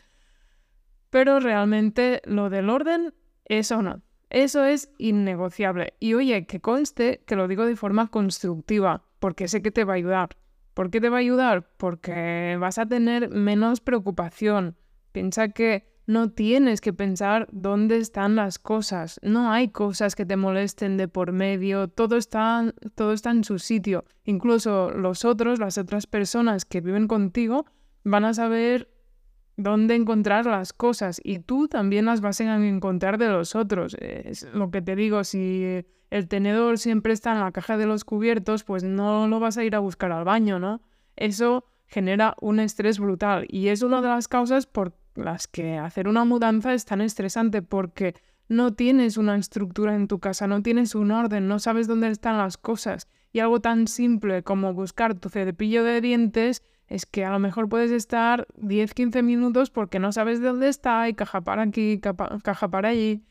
Pero 1.10 1.40
realmente 1.40 2.22
lo 2.24 2.50
del 2.50 2.70
orden, 2.70 3.14
eso 3.44 3.82
no. 3.82 4.02
Eso 4.30 4.64
es 4.64 4.90
innegociable. 4.98 5.94
Y 6.00 6.14
oye, 6.14 6.46
que 6.46 6.60
conste 6.60 7.22
que 7.26 7.36
lo 7.36 7.48
digo 7.48 7.64
de 7.64 7.76
forma 7.76 8.08
constructiva, 8.08 9.04
porque 9.18 9.48
sé 9.48 9.62
que 9.62 9.70
te 9.70 9.84
va 9.84 9.94
a 9.94 9.96
ayudar. 9.96 10.36
¿Por 10.74 10.90
qué 10.90 11.00
te 11.00 11.08
va 11.08 11.16
a 11.16 11.20
ayudar? 11.20 11.68
Porque 11.76 12.56
vas 12.60 12.78
a 12.78 12.86
tener 12.86 13.30
menos 13.30 13.80
preocupación. 13.80 14.76
Piensa 15.12 15.48
que 15.48 15.88
no 16.06 16.30
tienes 16.30 16.80
que 16.80 16.92
pensar 16.92 17.48
dónde 17.52 17.98
están 17.98 18.36
las 18.36 18.58
cosas. 18.58 19.20
No 19.22 19.50
hay 19.50 19.68
cosas 19.68 20.14
que 20.14 20.24
te 20.24 20.36
molesten 20.36 20.96
de 20.96 21.08
por 21.08 21.32
medio. 21.32 21.88
Todo 21.88 22.16
está, 22.16 22.72
todo 22.94 23.12
está 23.12 23.30
en 23.30 23.44
su 23.44 23.58
sitio. 23.58 24.04
Incluso 24.24 24.90
los 24.90 25.24
otros, 25.24 25.58
las 25.58 25.76
otras 25.78 26.06
personas 26.06 26.64
que 26.64 26.80
viven 26.80 27.08
contigo, 27.08 27.66
van 28.04 28.24
a 28.24 28.32
saber 28.32 28.88
dónde 29.58 29.96
encontrar 29.96 30.46
las 30.46 30.72
cosas 30.72 31.20
y 31.22 31.40
tú 31.40 31.68
también 31.68 32.06
las 32.06 32.22
vas 32.22 32.40
a 32.40 32.56
encontrar 32.64 33.18
de 33.18 33.28
los 33.28 33.54
otros. 33.54 33.94
Es 34.00 34.44
lo 34.54 34.70
que 34.70 34.80
te 34.80 34.96
digo, 34.96 35.24
si 35.24 35.84
el 36.10 36.28
tenedor 36.28 36.78
siempre 36.78 37.12
está 37.12 37.32
en 37.32 37.40
la 37.40 37.52
caja 37.52 37.76
de 37.76 37.84
los 37.84 38.04
cubiertos, 38.04 38.64
pues 38.64 38.84
no 38.84 39.26
lo 39.26 39.40
vas 39.40 39.58
a 39.58 39.64
ir 39.64 39.74
a 39.74 39.80
buscar 39.80 40.12
al 40.12 40.24
baño, 40.24 40.58
¿no? 40.58 40.80
Eso 41.16 41.64
genera 41.86 42.36
un 42.40 42.60
estrés 42.60 43.00
brutal 43.00 43.46
y 43.48 43.68
es 43.68 43.82
una 43.82 44.00
de 44.00 44.08
las 44.08 44.28
causas 44.28 44.66
por 44.66 44.94
las 45.14 45.48
que 45.48 45.76
hacer 45.76 46.06
una 46.06 46.24
mudanza 46.24 46.72
es 46.72 46.84
tan 46.84 47.00
estresante 47.00 47.60
porque 47.60 48.14
no 48.48 48.74
tienes 48.74 49.16
una 49.16 49.36
estructura 49.36 49.96
en 49.96 50.06
tu 50.06 50.20
casa, 50.20 50.46
no 50.46 50.62
tienes 50.62 50.94
un 50.94 51.10
orden, 51.10 51.48
no 51.48 51.58
sabes 51.58 51.88
dónde 51.88 52.08
están 52.08 52.38
las 52.38 52.56
cosas 52.56 53.08
y 53.32 53.40
algo 53.40 53.60
tan 53.60 53.88
simple 53.88 54.44
como 54.44 54.72
buscar 54.72 55.14
tu 55.14 55.28
cepillo 55.28 55.82
de 55.82 56.00
dientes 56.00 56.62
es 56.88 57.04
que 57.06 57.24
a 57.24 57.30
lo 57.30 57.38
mejor 57.38 57.68
puedes 57.68 57.90
estar 57.90 58.48
10-15 58.56 59.22
minutos 59.22 59.70
porque 59.70 59.98
no 59.98 60.10
sabes 60.10 60.40
de 60.40 60.48
dónde 60.48 60.68
está 60.68 61.08
y 61.08 61.14
caja 61.14 61.42
para 61.42 61.62
aquí, 61.62 62.00
caja 62.00 62.68
para 62.68 62.88
allí. 62.88 63.24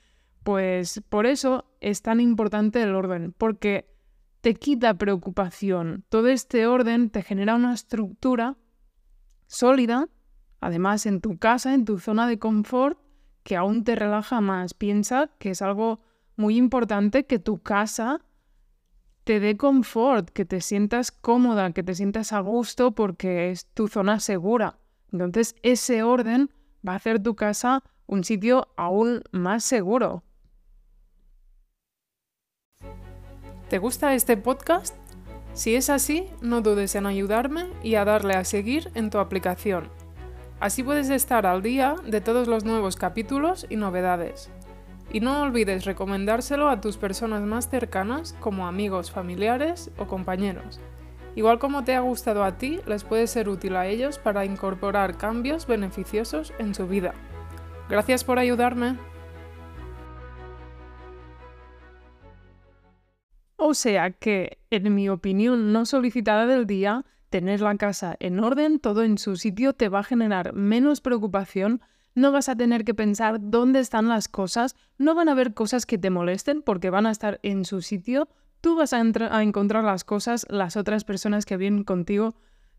Pues 0.43 1.01
por 1.09 1.25
eso 1.25 1.65
es 1.81 2.01
tan 2.01 2.19
importante 2.19 2.81
el 2.81 2.95
orden, 2.95 3.33
porque 3.37 3.93
te 4.41 4.53
quita 4.53 4.93
preocupación. 4.93 6.05
Todo 6.09 6.27
este 6.27 6.67
orden 6.67 7.09
te 7.09 7.23
genera 7.23 7.55
una 7.55 7.73
estructura 7.73 8.55
sólida, 9.47 10.07
además 10.61 11.05
en 11.05 11.19
tu 11.19 11.37
casa, 11.37 11.73
en 11.73 11.83
tu 11.83 11.97
zona 11.99 12.27
de 12.27 12.39
confort, 12.39 12.99
que 13.43 13.55
aún 13.55 13.83
te 13.83 13.95
relaja 13.95 14.39
más. 14.39 14.73
Piensa 14.73 15.31
que 15.39 15.49
es 15.49 15.61
algo 15.61 16.01
muy 16.35 16.57
importante 16.57 17.25
que 17.25 17.39
tu 17.39 17.61
casa 17.61 18.21
te 19.27 19.41
dé 19.41 19.57
confort, 19.57 20.29
que 20.29 20.45
te 20.45 20.61
sientas 20.61 21.11
cómoda, 21.11 21.73
que 21.73 21.83
te 21.83 21.93
sientas 21.93 22.31
a 22.31 22.39
gusto 22.39 22.91
porque 22.91 23.51
es 23.51 23.65
tu 23.65 23.89
zona 23.89 24.21
segura. 24.21 24.79
Entonces 25.11 25.57
ese 25.63 26.01
orden 26.01 26.49
va 26.87 26.93
a 26.93 26.95
hacer 26.95 27.21
tu 27.21 27.35
casa 27.35 27.83
un 28.05 28.23
sitio 28.23 28.69
aún 28.77 29.23
más 29.33 29.65
seguro. 29.65 30.23
¿Te 33.69 33.79
gusta 33.79 34.13
este 34.13 34.37
podcast? 34.37 34.95
Si 35.51 35.75
es 35.75 35.89
así, 35.89 36.29
no 36.41 36.61
dudes 36.61 36.95
en 36.95 37.05
ayudarme 37.05 37.65
y 37.83 37.95
a 37.95 38.05
darle 38.05 38.35
a 38.35 38.45
seguir 38.45 38.91
en 38.95 39.09
tu 39.09 39.17
aplicación. 39.17 39.89
Así 40.61 40.83
puedes 40.83 41.09
estar 41.09 41.45
al 41.45 41.61
día 41.61 41.95
de 42.05 42.21
todos 42.21 42.47
los 42.47 42.63
nuevos 42.63 42.95
capítulos 42.95 43.65
y 43.69 43.75
novedades. 43.75 44.49
Y 45.11 45.19
no 45.19 45.41
olvides 45.41 45.85
recomendárselo 45.85 46.69
a 46.69 46.81
tus 46.81 46.97
personas 46.97 47.41
más 47.43 47.69
cercanas 47.69 48.35
como 48.39 48.67
amigos, 48.67 49.11
familiares 49.11 49.89
o 49.97 50.07
compañeros. 50.07 50.79
Igual 51.35 51.59
como 51.59 51.83
te 51.83 51.95
ha 51.95 51.99
gustado 51.99 52.43
a 52.43 52.57
ti, 52.57 52.79
les 52.87 53.03
puede 53.03 53.27
ser 53.27 53.47
útil 53.47 53.75
a 53.75 53.85
ellos 53.85 54.17
para 54.17 54.43
incorporar 54.43 55.17
cambios 55.17 55.67
beneficiosos 55.67 56.51
en 56.57 56.73
su 56.73 56.87
vida. 56.87 57.13
Gracias 57.89 58.23
por 58.23 58.39
ayudarme. 58.39 58.97
O 63.55 63.73
sea 63.73 64.11
que, 64.11 64.59
en 64.69 64.95
mi 64.95 65.09
opinión 65.09 65.71
no 65.73 65.85
solicitada 65.85 66.47
del 66.47 66.67
día, 66.67 67.05
tener 67.29 67.61
la 67.61 67.75
casa 67.75 68.15
en 68.19 68.39
orden, 68.39 68.79
todo 68.79 69.03
en 69.03 69.17
su 69.17 69.35
sitio, 69.35 69.73
te 69.73 69.89
va 69.89 69.99
a 69.99 70.03
generar 70.03 70.53
menos 70.53 71.01
preocupación 71.01 71.81
no 72.17 72.31
vas 72.31 72.49
a 72.49 72.55
tener 72.55 72.83
que 72.83 72.95
pensar 72.95 73.37
dónde 73.39 73.79
están 73.79 74.07
las 74.07 74.27
cosas, 74.27 74.75
no 74.97 75.13
van 75.13 75.29
a 75.29 75.33
haber 75.33 75.53
cosas 75.53 75.85
que 75.85 75.99
te 75.99 76.09
molesten 76.09 76.63
porque 76.63 76.89
van 76.89 77.05
a 77.05 77.11
estar 77.11 77.39
en 77.43 77.63
su 77.63 77.83
sitio, 77.83 78.27
tú 78.59 78.75
vas 78.75 78.91
a, 78.93 78.97
a 78.97 79.43
encontrar 79.43 79.83
las 79.83 80.03
cosas, 80.03 80.47
las 80.49 80.77
otras 80.77 81.03
personas 81.03 81.45
que 81.45 81.57
vienen 81.57 81.83
contigo 81.83 82.33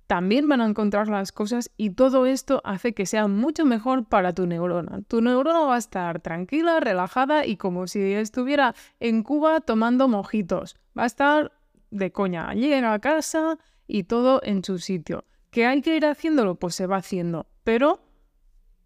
también 0.08 0.48
van 0.48 0.60
a 0.60 0.66
encontrar 0.66 1.06
las 1.06 1.30
cosas 1.30 1.70
y 1.76 1.90
todo 1.90 2.26
esto 2.26 2.62
hace 2.64 2.94
que 2.94 3.06
sea 3.06 3.28
mucho 3.28 3.64
mejor 3.64 4.06
para 4.06 4.32
tu 4.32 4.44
neurona. 4.46 5.02
Tu 5.06 5.20
neurona 5.20 5.60
va 5.60 5.76
a 5.76 5.78
estar 5.78 6.20
tranquila, 6.20 6.80
relajada 6.80 7.46
y 7.46 7.58
como 7.58 7.86
si 7.86 8.14
estuviera 8.14 8.74
en 8.98 9.22
Cuba 9.22 9.60
tomando 9.60 10.08
mojitos. 10.08 10.76
Va 10.98 11.04
a 11.04 11.06
estar 11.06 11.52
de 11.92 12.10
coña. 12.10 12.54
Llega 12.54 12.92
a 12.92 12.98
casa 12.98 13.58
y 13.86 14.04
todo 14.04 14.40
en 14.42 14.64
su 14.64 14.78
sitio. 14.78 15.26
¿Que 15.50 15.66
hay 15.66 15.80
que 15.80 15.96
ir 15.96 16.06
haciéndolo? 16.06 16.56
Pues 16.56 16.74
se 16.74 16.86
va 16.86 16.96
haciendo. 16.96 17.46
Pero 17.62 18.07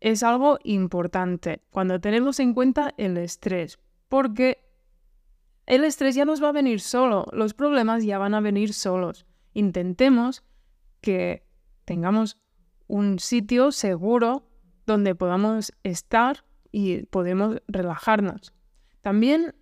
es 0.03 0.25
algo 0.25 0.59
importante 0.65 1.63
cuando 1.71 2.01
tenemos 2.01 2.41
en 2.41 2.55
cuenta 2.55 2.93
el 2.97 3.17
estrés, 3.17 3.79
porque 4.09 4.59
el 5.65 5.85
estrés 5.85 6.17
ya 6.17 6.25
nos 6.25 6.43
va 6.43 6.49
a 6.49 6.53
venir 6.53 6.81
solo, 6.81 7.27
los 7.33 7.55
problemas 7.55 8.05
ya 8.05 8.19
van 8.19 8.35
a 8.35 8.41
venir 8.41 8.75
solos. 8.75 9.27
Intentemos 9.55 10.43
que 11.01 11.47
tengamos 11.85 12.37
un 12.89 13.21
sitio 13.21 13.71
seguro 13.71 14.49
donde 14.87 15.15
podamos 15.15 15.73
estar 15.85 16.45
y 16.73 17.05
podemos 17.07 17.63
relajarnos. 17.69 18.53
También 19.03 19.55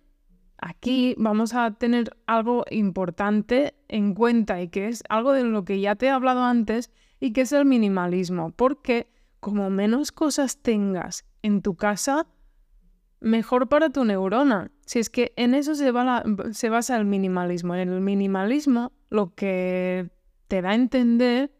aquí 0.57 1.13
vamos 1.19 1.53
a 1.53 1.69
tener 1.75 2.17
algo 2.25 2.65
importante 2.71 3.75
en 3.89 4.15
cuenta 4.15 4.59
y 4.59 4.69
que 4.69 4.87
es 4.87 5.03
algo 5.07 5.33
de 5.33 5.43
lo 5.43 5.65
que 5.65 5.79
ya 5.79 5.95
te 5.95 6.07
he 6.07 6.09
hablado 6.09 6.43
antes 6.43 6.89
y 7.19 7.31
que 7.31 7.41
es 7.41 7.51
el 7.51 7.65
minimalismo, 7.65 8.51
porque 8.53 9.10
como 9.41 9.69
menos 9.69 10.13
cosas 10.13 10.61
tengas 10.61 11.25
en 11.41 11.61
tu 11.61 11.75
casa, 11.75 12.27
mejor 13.19 13.67
para 13.67 13.89
tu 13.89 14.05
neurona. 14.05 14.71
Si 14.85 14.99
es 14.99 15.09
que 15.09 15.33
en 15.35 15.55
eso 15.55 15.75
se, 15.75 15.91
se 16.51 16.69
basa 16.69 16.97
el 16.97 17.05
minimalismo. 17.05 17.75
En 17.75 17.89
el 17.89 18.01
minimalismo 18.01 18.93
lo 19.09 19.33
que 19.35 20.11
te 20.47 20.61
da 20.61 20.69
a 20.69 20.75
entender, 20.75 21.51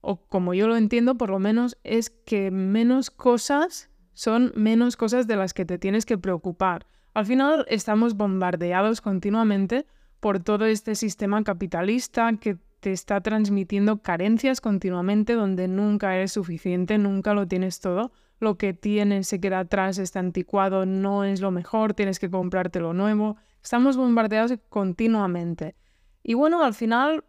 o 0.00 0.24
como 0.26 0.54
yo 0.54 0.68
lo 0.68 0.76
entiendo 0.76 1.16
por 1.16 1.30
lo 1.30 1.40
menos, 1.40 1.76
es 1.82 2.08
que 2.08 2.50
menos 2.50 3.10
cosas 3.10 3.90
son 4.12 4.52
menos 4.54 4.96
cosas 4.96 5.26
de 5.26 5.36
las 5.36 5.52
que 5.54 5.64
te 5.64 5.76
tienes 5.76 6.06
que 6.06 6.16
preocupar. 6.16 6.86
Al 7.14 7.26
final 7.26 7.66
estamos 7.68 8.16
bombardeados 8.16 9.00
continuamente 9.00 9.86
por 10.20 10.38
todo 10.38 10.66
este 10.66 10.94
sistema 10.94 11.42
capitalista 11.42 12.32
que 12.38 12.58
te 12.84 12.92
está 12.92 13.22
transmitiendo 13.22 14.02
carencias 14.02 14.60
continuamente 14.60 15.32
donde 15.32 15.68
nunca 15.68 16.20
es 16.20 16.32
suficiente, 16.32 16.98
nunca 16.98 17.32
lo 17.32 17.48
tienes 17.48 17.80
todo. 17.80 18.12
Lo 18.40 18.58
que 18.58 18.74
tienes 18.74 19.26
se 19.26 19.40
queda 19.40 19.60
atrás, 19.60 19.96
está 19.96 20.20
anticuado, 20.20 20.84
no 20.84 21.24
es 21.24 21.40
lo 21.40 21.50
mejor, 21.50 21.94
tienes 21.94 22.18
que 22.18 22.28
comprarte 22.28 22.80
lo 22.80 22.92
nuevo. 22.92 23.38
Estamos 23.62 23.96
bombardeados 23.96 24.52
continuamente. 24.68 25.76
Y 26.22 26.34
bueno, 26.34 26.62
al 26.62 26.74
final, 26.74 27.24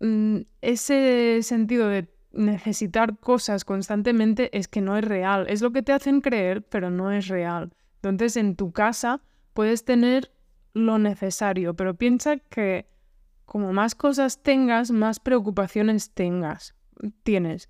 mm, 0.00 0.40
ese 0.60 1.38
sentido 1.40 1.88
de 1.88 2.06
necesitar 2.32 3.18
cosas 3.18 3.64
constantemente 3.64 4.50
es 4.52 4.68
que 4.68 4.82
no 4.82 4.98
es 4.98 5.04
real. 5.04 5.46
Es 5.48 5.62
lo 5.62 5.72
que 5.72 5.82
te 5.82 5.92
hacen 5.92 6.20
creer, 6.20 6.60
pero 6.60 6.90
no 6.90 7.10
es 7.10 7.28
real. 7.28 7.72
Entonces, 8.02 8.36
en 8.36 8.54
tu 8.54 8.70
casa 8.70 9.22
puedes 9.54 9.86
tener 9.86 10.30
lo 10.74 10.98
necesario, 10.98 11.72
pero 11.72 11.94
piensa 11.94 12.36
que 12.36 12.86
como 13.44 13.72
más 13.72 13.94
cosas 13.94 14.42
tengas, 14.42 14.90
más 14.90 15.20
preocupaciones 15.20 16.12
tengas, 16.14 16.74
tienes, 17.22 17.68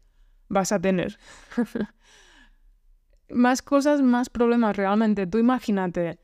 vas 0.49 0.73
a 0.73 0.81
tener. 0.81 1.19
más 3.29 3.63
cosas, 3.63 4.03
más 4.03 4.29
problemas 4.31 4.77
realmente. 4.77 5.27
Tú 5.27 5.39
imagínate, 5.39 6.19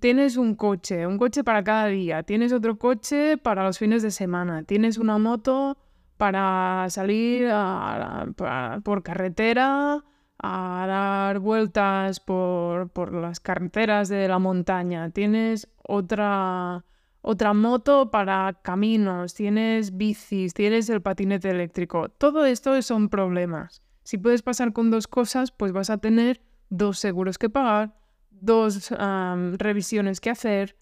tienes 0.00 0.36
un 0.36 0.54
coche, 0.54 1.06
un 1.06 1.18
coche 1.18 1.42
para 1.42 1.64
cada 1.64 1.86
día, 1.86 2.22
tienes 2.22 2.52
otro 2.52 2.78
coche 2.78 3.36
para 3.36 3.64
los 3.64 3.78
fines 3.78 4.02
de 4.02 4.10
semana, 4.10 4.62
tienes 4.62 4.98
una 4.98 5.18
moto 5.18 5.76
para 6.16 6.86
salir 6.88 7.48
por 8.84 9.02
carretera 9.02 10.04
a 10.40 10.84
dar 10.86 11.40
vueltas 11.40 12.20
por, 12.20 12.90
por, 12.90 13.12
las 13.12 13.40
carreteras 13.40 14.08
de 14.08 14.28
la 14.28 14.38
montaña, 14.38 15.10
tienes 15.10 15.68
otra, 15.82 16.84
otra 17.30 17.52
moto 17.52 18.10
para 18.10 18.54
caminos, 18.62 19.34
tienes 19.34 19.98
bicis, 19.98 20.54
tienes 20.54 20.88
el 20.88 21.02
patinete 21.02 21.50
eléctrico. 21.50 22.08
Todo 22.08 22.46
esto 22.46 22.80
son 22.80 23.10
problemas. 23.10 23.82
Si 24.02 24.16
puedes 24.16 24.40
pasar 24.40 24.72
con 24.72 24.90
dos 24.90 25.06
cosas, 25.06 25.50
pues 25.50 25.72
vas 25.72 25.90
a 25.90 25.98
tener 25.98 26.40
dos 26.70 26.98
seguros 26.98 27.36
que 27.36 27.50
pagar, 27.50 27.94
dos 28.30 28.90
revisiones 29.58 30.20
que 30.20 30.30
hacer, 30.30 30.78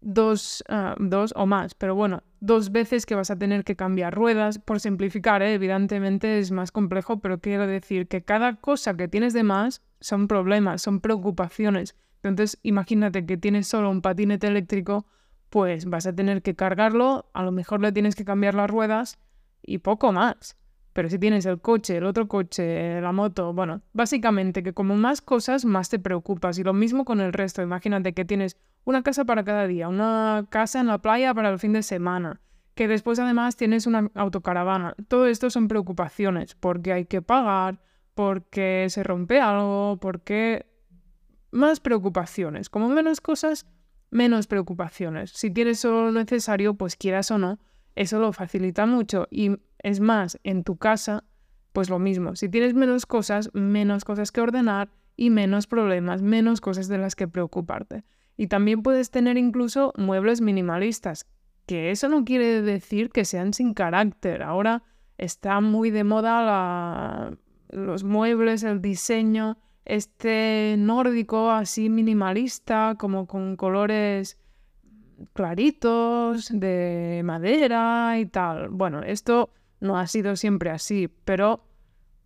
dos, 0.00 0.64
dos 0.98 1.32
o 1.36 1.46
más, 1.46 1.74
pero 1.74 1.94
bueno, 1.94 2.24
dos 2.40 2.72
veces 2.72 3.06
que 3.06 3.14
vas 3.14 3.30
a 3.30 3.38
tener 3.38 3.62
que 3.62 3.76
cambiar 3.76 4.12
ruedas, 4.12 4.58
por 4.58 4.80
simplificar, 4.80 5.40
¿eh? 5.40 5.54
evidentemente 5.54 6.40
es 6.40 6.50
más 6.50 6.72
complejo, 6.72 7.20
pero 7.20 7.38
quiero 7.38 7.68
decir 7.68 8.08
que 8.08 8.24
cada 8.24 8.56
cosa 8.56 8.96
que 8.96 9.06
tienes 9.06 9.34
de 9.34 9.44
más 9.44 9.82
son 10.00 10.26
problemas, 10.26 10.82
son 10.82 10.98
preocupaciones. 10.98 11.94
Entonces, 12.24 12.58
imagínate 12.64 13.24
que 13.24 13.36
tienes 13.36 13.68
solo 13.68 13.88
un 13.88 14.02
patinete 14.02 14.48
eléctrico, 14.48 15.06
pues 15.50 15.84
vas 15.84 16.06
a 16.06 16.14
tener 16.14 16.42
que 16.42 16.54
cargarlo, 16.54 17.28
a 17.34 17.42
lo 17.42 17.52
mejor 17.52 17.80
le 17.80 17.92
tienes 17.92 18.14
que 18.14 18.24
cambiar 18.24 18.54
las 18.54 18.70
ruedas 18.70 19.18
y 19.62 19.78
poco 19.78 20.12
más. 20.12 20.56
Pero 20.92 21.08
si 21.08 21.18
tienes 21.18 21.46
el 21.46 21.60
coche, 21.60 21.96
el 21.96 22.04
otro 22.04 22.26
coche, 22.26 23.00
la 23.00 23.12
moto, 23.12 23.52
bueno, 23.52 23.82
básicamente 23.92 24.62
que 24.62 24.72
como 24.72 24.96
más 24.96 25.20
cosas, 25.20 25.64
más 25.64 25.88
te 25.88 25.98
preocupas. 25.98 26.58
Y 26.58 26.64
lo 26.64 26.72
mismo 26.72 27.04
con 27.04 27.20
el 27.20 27.32
resto. 27.32 27.62
Imagínate 27.62 28.12
que 28.12 28.24
tienes 28.24 28.56
una 28.84 29.02
casa 29.02 29.24
para 29.24 29.44
cada 29.44 29.66
día, 29.66 29.88
una 29.88 30.46
casa 30.50 30.80
en 30.80 30.88
la 30.88 30.98
playa 30.98 31.32
para 31.32 31.50
el 31.50 31.58
fin 31.58 31.72
de 31.72 31.82
semana, 31.82 32.40
que 32.74 32.88
después 32.88 33.18
además 33.20 33.56
tienes 33.56 33.86
una 33.86 34.10
autocaravana. 34.14 34.94
Todo 35.06 35.26
esto 35.26 35.48
son 35.50 35.68
preocupaciones, 35.68 36.56
porque 36.56 36.92
hay 36.92 37.04
que 37.04 37.22
pagar, 37.22 37.80
porque 38.14 38.86
se 38.88 39.04
rompe 39.04 39.40
algo, 39.40 39.98
porque 40.00 40.66
más 41.52 41.78
preocupaciones. 41.78 42.68
Como 42.68 42.88
menos 42.88 43.20
cosas, 43.20 43.66
menos 44.10 44.46
preocupaciones. 44.46 45.30
Si 45.30 45.50
tienes 45.50 45.80
solo 45.80 46.06
lo 46.06 46.12
necesario, 46.12 46.74
pues 46.74 46.96
quieras 46.96 47.30
o 47.30 47.38
no, 47.38 47.58
eso 47.94 48.18
lo 48.18 48.32
facilita 48.32 48.86
mucho. 48.86 49.28
Y 49.30 49.56
es 49.78 50.00
más, 50.00 50.38
en 50.44 50.64
tu 50.64 50.76
casa, 50.76 51.24
pues 51.72 51.90
lo 51.90 51.98
mismo. 51.98 52.36
Si 52.36 52.48
tienes 52.48 52.74
menos 52.74 53.06
cosas, 53.06 53.50
menos 53.54 54.04
cosas 54.04 54.32
que 54.32 54.40
ordenar 54.40 54.90
y 55.16 55.30
menos 55.30 55.66
problemas, 55.66 56.22
menos 56.22 56.60
cosas 56.60 56.88
de 56.88 56.98
las 56.98 57.14
que 57.14 57.28
preocuparte. 57.28 58.04
Y 58.36 58.46
también 58.46 58.82
puedes 58.82 59.10
tener 59.10 59.36
incluso 59.36 59.92
muebles 59.96 60.40
minimalistas, 60.40 61.26
que 61.66 61.90
eso 61.90 62.08
no 62.08 62.24
quiere 62.24 62.62
decir 62.62 63.10
que 63.10 63.24
sean 63.24 63.52
sin 63.52 63.74
carácter. 63.74 64.42
Ahora 64.42 64.82
está 65.18 65.60
muy 65.60 65.90
de 65.90 66.04
moda 66.04 67.32
los 67.68 68.02
muebles, 68.02 68.62
el 68.62 68.80
diseño, 68.80 69.58
este 69.84 70.76
nórdico 70.78 71.50
así 71.50 71.88
minimalista, 71.88 72.96
como 72.98 73.26
con 73.26 73.56
colores 73.56 74.38
claritos, 75.32 76.48
de 76.52 77.22
madera 77.24 78.18
y 78.18 78.26
tal. 78.26 78.68
Bueno, 78.68 79.02
esto 79.02 79.50
no 79.80 79.98
ha 79.98 80.06
sido 80.06 80.36
siempre 80.36 80.70
así, 80.70 81.08
pero 81.24 81.64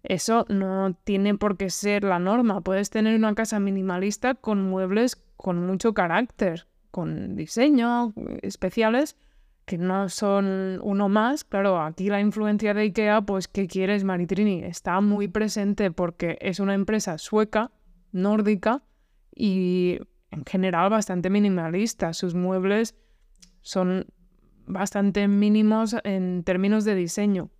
eso 0.03 0.45
no 0.49 0.95
tiene 1.05 1.35
por 1.35 1.57
qué 1.57 1.71
ser 1.71 2.05
la 2.05 2.19
norma. 2.19 2.61
Puedes 2.61 2.91
tener 2.91 3.17
una 3.17 3.35
casa 3.35 3.59
minimalista 3.59 4.35
con 4.35 4.63
muebles 4.63 5.23
con 5.37 5.67
mucho 5.67 5.95
carácter, 5.95 6.67
con 6.91 7.37
diseño 7.37 8.15
especiales 8.43 9.17
que 9.65 9.79
no 9.79 10.09
son 10.09 10.79
uno 10.83 11.09
más. 11.09 11.45
Claro, 11.45 11.81
aquí 11.81 12.09
la 12.09 12.21
influencia 12.21 12.75
de 12.75 12.83
IKEA, 12.83 13.23
pues, 13.23 13.49
¿qué 13.49 13.67
quieres, 13.67 14.05
Maritrini? 14.05 14.63
Está 14.63 15.01
muy 15.01 15.29
presente 15.29 15.91
porque 15.91 16.37
es 16.41 16.61
una 16.61 16.75
empresa 16.75 17.19
sueca, 17.19 17.73
nórdica 18.13 18.83
y 19.35 19.99
en 20.31 20.45
general 20.45 20.91
bastante 20.91 21.31
minimalista. 21.31 22.13
Sus 22.13 22.35
muebles 22.35 22.95
son 23.63 24.07
bastante 24.67 25.29
mínimos 25.29 25.97
en 26.05 26.45
términos 26.45 26.85
de 26.85 26.95
diseño. 26.95 27.51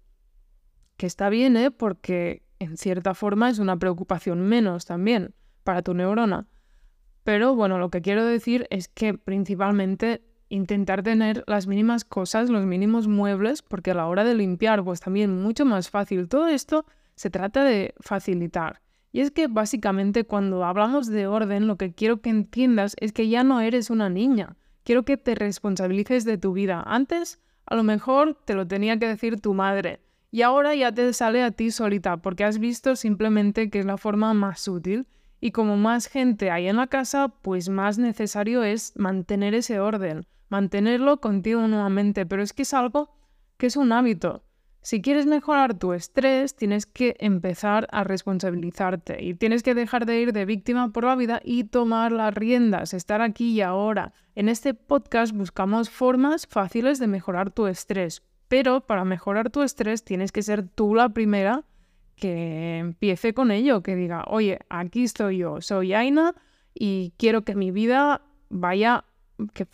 Que 0.97 1.07
está 1.07 1.29
bien, 1.29 1.57
¿eh? 1.57 1.71
Porque 1.71 2.43
en 2.59 2.77
cierta 2.77 3.15
forma 3.15 3.51
es 3.51 3.59
una 3.59 3.79
preocupación 3.79 4.41
menos 4.43 4.85
también 4.85 5.35
para 5.65 5.83
tu 5.83 5.95
neurona. 5.95 6.47
Pero 7.25 7.55
bueno, 7.55 7.79
lo 7.79 7.91
que 7.91 8.03
quiero 8.03 8.25
decir 8.25 8.67
es 8.71 8.89
que 8.89 9.15
principalmente 9.15 10.23
intentar 10.49 11.03
tener 11.03 11.45
las 11.47 11.67
mínimas 11.67 12.05
cosas, 12.05 12.51
los 12.51 12.65
mínimos 12.65 13.09
muebles, 13.09 13.63
porque 13.63 13.93
a 13.93 13.95
la 13.95 14.07
hora 14.07 14.25
de 14.25 14.35
limpiar, 14.35 14.85
pues 14.85 15.01
también 15.01 15.43
mucho 15.43 15.65
más 15.65 15.91
fácil. 15.91 16.29
Todo 16.29 16.49
esto 16.49 16.85
se 17.15 17.31
trata 17.31 17.65
de 17.65 17.95
facilitar. 18.01 18.81
Y 19.13 19.21
es 19.21 19.31
que 19.31 19.47
básicamente 19.47 20.25
cuando 20.25 20.65
hablamos 20.65 21.07
de 21.07 21.27
orden, 21.27 21.67
lo 21.67 21.77
que 21.77 21.93
quiero 21.93 22.21
que 22.21 22.31
entiendas 22.31 22.97
es 22.99 23.13
que 23.13 23.29
ya 23.29 23.45
no 23.45 23.61
eres 23.61 23.91
una 23.91 24.09
niña 24.09 24.57
quiero 24.85 25.05
que 25.05 25.17
te 25.17 25.35
responsabilices 25.35 26.25
de 26.25 26.39
tu 26.39 26.53
vida. 26.53 26.83
Antes, 26.87 27.41
a 27.67 27.75
lo 27.75 27.83
mejor 27.83 28.39
te 28.45 28.55
lo 28.55 28.67
tenía 28.67 28.99
que 28.99 29.09
decir 29.09 29.41
tu 29.41 29.55
madre. 29.55 30.01
Y 30.31 30.43
ahora 30.43 30.75
ya 30.75 30.93
te 30.93 31.13
sale 31.13 31.43
a 31.43 31.51
ti 31.51 31.71
solita, 31.71 32.19
porque 32.19 32.45
has 32.45 32.59
visto 32.59 32.97
simplemente 32.97 33.71
que 33.71 33.81
es 33.81 33.85
la 33.85 33.97
forma 33.97 34.35
más 34.35 34.69
útil. 34.69 35.07
Y 35.45 35.51
como 35.51 35.77
más 35.77 36.07
gente 36.07 36.51
hay 36.51 36.69
en 36.69 36.77
la 36.77 36.87
casa, 36.87 37.29
pues 37.29 37.69
más 37.69 37.99
necesario 37.99 38.63
es 38.63 38.95
mantener 38.97 39.55
ese 39.55 39.79
orden, 39.79 40.25
mantenerlo 40.49 41.21
contigo 41.21 41.69
nuevamente. 41.69 42.25
Pero 42.25 42.43
es 42.43 42.55
que 42.55 42.63
es 42.63 42.73
algo 42.73 43.15
que 43.59 43.67
es 43.67 43.77
un 43.77 43.93
hábito. 43.93 44.43
Si 44.81 45.03
quieres 45.03 45.27
mejorar 45.27 45.79
tu 45.79 45.93
estrés, 45.93 46.57
tienes 46.57 46.87
que 46.87 47.17
empezar 47.21 47.89
a 47.93 48.05
responsabilizarte 48.05 49.23
y 49.23 49.35
tienes 49.35 49.63
que 49.63 49.75
dejar 49.75 50.07
de 50.07 50.19
ir 50.19 50.33
de 50.33 50.47
víctima 50.47 50.95
por 50.95 51.05
la 51.05 51.15
vida 51.15 51.43
y 51.45 51.65
tomar 51.65 52.11
las 52.11 52.33
riendas, 52.33 52.95
estar 52.95 53.21
aquí 53.21 53.53
y 53.53 53.61
ahora. 53.61 54.15
En 54.35 54.49
este 54.49 54.73
podcast 54.73 55.35
buscamos 55.35 55.91
formas 55.91 56.47
fáciles 56.47 56.99
de 56.99 57.07
mejorar 57.07 57.51
tu 57.51 57.67
estrés, 57.67 58.23
pero 58.49 58.81
para 58.81 59.05
mejorar 59.05 59.51
tu 59.51 59.61
estrés 59.61 60.07
tienes 60.07 60.33
que 60.33 60.43
ser 60.43 60.67
tú 60.67 60.95
la 60.95 61.11
primera 61.11 61.65
que 62.17 62.79
empiece 62.79 63.35
con 63.35 63.51
ello, 63.51 63.83
que 63.83 63.97
diga, 63.97 64.25
oye, 64.29 64.61
aquí 64.69 65.05
estoy 65.05 65.39
yo, 65.39 65.61
soy 65.61 65.93
Aina 65.93 66.35
y 66.75 67.13
quiero 67.17 67.43
que 67.43 67.55
mi 67.55 67.71
vida 67.71 68.23
vaya, 68.49 69.05
que, 69.53 69.67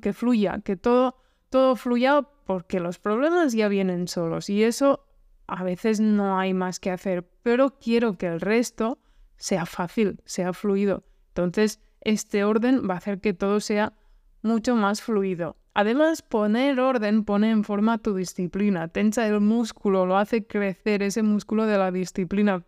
que 0.00 0.12
fluya, 0.12 0.60
que 0.64 0.76
todo, 0.76 1.16
todo 1.50 1.76
fluya 1.76 2.22
porque 2.44 2.80
los 2.80 2.98
problemas 2.98 3.52
ya 3.52 3.68
vienen 3.68 4.08
solos 4.08 4.48
y 4.48 4.62
eso 4.62 5.04
a 5.46 5.64
veces 5.64 5.98
no 5.98 6.38
hay 6.38 6.54
más 6.54 6.78
que 6.78 6.90
hacer, 6.90 7.28
pero 7.42 7.78
quiero 7.78 8.18
que 8.18 8.26
el 8.26 8.40
resto 8.40 8.98
sea 9.36 9.66
fácil, 9.66 10.20
sea 10.24 10.52
fluido. 10.52 11.04
Entonces, 11.28 11.80
este 12.02 12.44
orden 12.44 12.88
va 12.88 12.94
a 12.94 12.98
hacer 12.98 13.20
que 13.20 13.32
todo 13.32 13.60
sea 13.60 13.94
mucho 14.42 14.76
más 14.76 15.02
fluido. 15.02 15.56
Además, 15.78 16.22
poner 16.22 16.80
orden 16.80 17.22
pone 17.22 17.52
en 17.52 17.62
forma 17.62 17.98
tu 17.98 18.12
disciplina, 18.12 18.88
tensa 18.88 19.24
el 19.28 19.40
músculo, 19.40 20.06
lo 20.06 20.16
hace 20.16 20.44
crecer 20.44 21.04
ese 21.04 21.22
músculo 21.22 21.66
de 21.66 21.78
la 21.78 21.92
disciplina. 21.92 22.64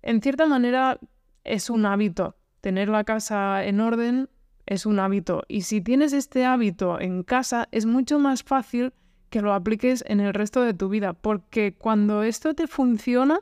En 0.00 0.22
cierta 0.22 0.46
manera, 0.46 1.00
es 1.42 1.70
un 1.70 1.84
hábito. 1.86 2.36
Tener 2.60 2.88
la 2.88 3.02
casa 3.02 3.64
en 3.64 3.80
orden 3.80 4.28
es 4.64 4.86
un 4.86 5.00
hábito. 5.00 5.42
Y 5.48 5.62
si 5.62 5.80
tienes 5.80 6.12
este 6.12 6.44
hábito 6.44 7.00
en 7.00 7.24
casa, 7.24 7.66
es 7.72 7.84
mucho 7.84 8.20
más 8.20 8.44
fácil 8.44 8.92
que 9.28 9.42
lo 9.42 9.52
apliques 9.52 10.04
en 10.06 10.20
el 10.20 10.32
resto 10.32 10.62
de 10.62 10.72
tu 10.72 10.88
vida, 10.88 11.14
porque 11.14 11.74
cuando 11.74 12.22
esto 12.22 12.54
te 12.54 12.68
funciona, 12.68 13.40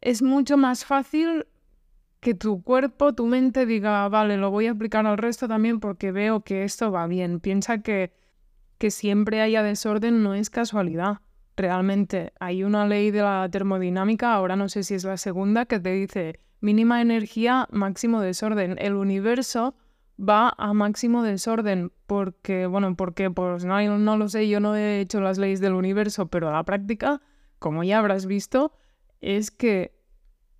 es 0.00 0.20
mucho 0.20 0.56
más 0.56 0.84
fácil 0.84 1.46
que 2.24 2.34
tu 2.34 2.62
cuerpo, 2.62 3.12
tu 3.12 3.26
mente 3.26 3.66
diga, 3.66 4.08
vale, 4.08 4.38
lo 4.38 4.50
voy 4.50 4.66
a 4.66 4.70
aplicar 4.70 5.06
al 5.06 5.18
resto 5.18 5.46
también 5.46 5.78
porque 5.78 6.10
veo 6.10 6.40
que 6.40 6.64
esto 6.64 6.90
va 6.90 7.06
bien. 7.06 7.38
Piensa 7.38 7.82
que, 7.82 8.14
que 8.78 8.90
siempre 8.90 9.42
haya 9.42 9.62
desorden 9.62 10.22
no 10.22 10.32
es 10.32 10.48
casualidad. 10.48 11.18
Realmente 11.54 12.32
hay 12.40 12.64
una 12.64 12.86
ley 12.86 13.10
de 13.10 13.20
la 13.20 13.46
termodinámica, 13.50 14.32
ahora 14.32 14.56
no 14.56 14.70
sé 14.70 14.84
si 14.84 14.94
es 14.94 15.04
la 15.04 15.18
segunda, 15.18 15.66
que 15.66 15.78
te 15.78 15.92
dice 15.92 16.40
mínima 16.62 17.02
energía, 17.02 17.68
máximo 17.70 18.22
desorden. 18.22 18.76
El 18.78 18.94
universo 18.94 19.74
va 20.18 20.54
a 20.56 20.72
máximo 20.72 21.24
desorden 21.24 21.92
porque, 22.06 22.64
bueno, 22.64 22.96
porque 22.96 23.30
pues 23.30 23.66
no, 23.66 23.98
no 23.98 24.16
lo 24.16 24.30
sé, 24.30 24.48
yo 24.48 24.60
no 24.60 24.74
he 24.74 25.00
hecho 25.00 25.20
las 25.20 25.36
leyes 25.36 25.60
del 25.60 25.74
universo, 25.74 26.28
pero 26.28 26.50
la 26.50 26.64
práctica, 26.64 27.20
como 27.58 27.84
ya 27.84 27.98
habrás 27.98 28.24
visto, 28.24 28.72
es 29.20 29.50
que 29.50 29.92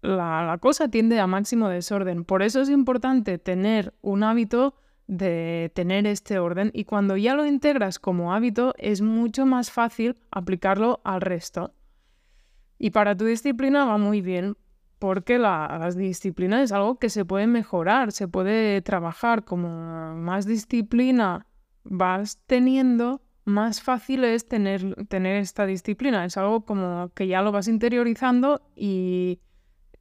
la, 0.04 0.58
cosa 0.60 0.88
tiende 0.88 1.18
a 1.18 1.26
máximo 1.26 1.68
desorden. 1.68 2.24
Por 2.24 2.42
eso 2.42 2.60
es 2.60 2.68
importante 2.68 3.38
tener 3.38 3.94
un 4.02 4.22
hábito 4.22 4.74
de 5.06 5.70
tener 5.74 6.06
este 6.06 6.38
orden 6.38 6.70
y 6.72 6.84
cuando 6.84 7.16
ya 7.16 7.34
lo 7.34 7.44
integras 7.46 7.98
como 7.98 8.32
hábito 8.32 8.74
es 8.78 9.02
mucho 9.02 9.44
más 9.46 9.70
fácil 9.70 10.16
aplicarlo 10.30 11.00
al 11.04 11.20
resto. 11.20 11.74
Y 12.78 12.90
para 12.90 13.16
tu 13.16 13.24
disciplina 13.24 13.84
va 13.84 13.98
muy 13.98 14.20
bien 14.20 14.56
porque 14.98 15.38
la, 15.38 15.90
disciplina 15.96 16.62
es 16.62 16.72
algo 16.72 16.98
que 16.98 17.10
se 17.10 17.24
puede 17.24 17.46
mejorar, 17.46 18.12
se 18.12 18.28
puede 18.28 18.82
trabajar. 18.82 19.44
Como 19.44 20.14
más 20.14 20.46
disciplina 20.46 21.46
vas 21.82 22.40
teniendo, 22.46 23.22
más 23.44 23.82
fácil 23.82 24.24
es 24.24 24.48
tener, 24.48 25.06
tener 25.06 25.36
esta 25.36 25.66
disciplina. 25.66 26.24
Es 26.24 26.36
algo 26.36 26.64
como 26.64 27.10
que 27.14 27.26
ya 27.26 27.42
lo 27.42 27.52
vas 27.52 27.68
interiorizando 27.68 28.62
y 28.76 29.40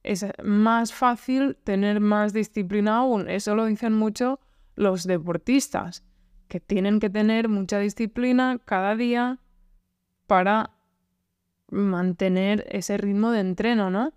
es 0.04 0.26
más 0.44 0.94
fácil 0.94 1.56
tener 1.64 2.00
más 2.00 2.34
disciplina 2.34 2.98
aún. 2.98 3.30
Eso 3.30 3.56
lo 3.56 3.66
dicen 3.66 3.94
mucho 3.94 4.40
los 4.76 5.06
deportistas, 5.06 6.04
que 6.48 6.60
tienen 6.60 7.00
que 7.00 7.10
tener 7.10 7.50
mucha 7.50 7.80
disciplina 7.80 8.60
cada 8.64 8.96
día 8.96 9.40
para 10.28 10.72
mantener 11.70 12.66
ese 12.70 12.98
ritmo 12.98 13.32
de 13.32 13.40
entreno, 13.40 13.90
¿no? 13.90 14.14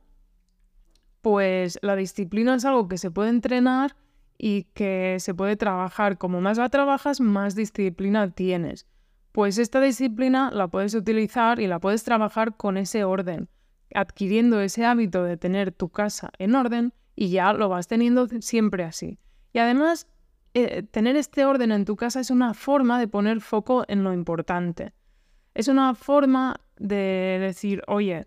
Pues 1.22 1.78
la 1.82 1.96
disciplina 1.96 2.54
es 2.54 2.64
algo 2.64 2.88
que 2.88 2.98
se 2.98 3.10
puede 3.10 3.30
entrenar 3.30 3.96
y 4.38 4.64
que 4.74 5.16
se 5.18 5.34
puede 5.34 5.56
trabajar. 5.56 6.18
Como 6.18 6.40
más 6.40 6.58
la 6.58 6.68
trabajas, 6.68 7.20
más 7.20 7.54
disciplina 7.54 8.30
tienes. 8.30 8.86
Pues 9.32 9.58
esta 9.58 9.80
disciplina 9.80 10.50
la 10.50 10.68
puedes 10.68 10.94
utilizar 10.94 11.60
y 11.60 11.66
la 11.66 11.78
puedes 11.78 12.04
trabajar 12.04 12.56
con 12.56 12.76
ese 12.76 13.04
orden, 13.04 13.48
adquiriendo 13.94 14.60
ese 14.60 14.84
hábito 14.84 15.24
de 15.24 15.36
tener 15.36 15.72
tu 15.72 15.88
casa 15.88 16.30
en 16.38 16.54
orden 16.54 16.92
y 17.14 17.30
ya 17.30 17.52
lo 17.52 17.68
vas 17.68 17.88
teniendo 17.88 18.28
siempre 18.40 18.84
así. 18.84 19.18
Y 19.52 19.58
además, 19.58 20.06
eh, 20.54 20.82
tener 20.82 21.16
este 21.16 21.44
orden 21.44 21.72
en 21.72 21.84
tu 21.84 21.96
casa 21.96 22.20
es 22.20 22.30
una 22.30 22.54
forma 22.54 22.98
de 22.98 23.08
poner 23.08 23.40
foco 23.40 23.84
en 23.88 24.04
lo 24.04 24.12
importante. 24.12 24.92
Es 25.54 25.68
una 25.68 25.94
forma 25.94 26.60
de 26.78 27.38
decir, 27.40 27.82
oye, 27.86 28.26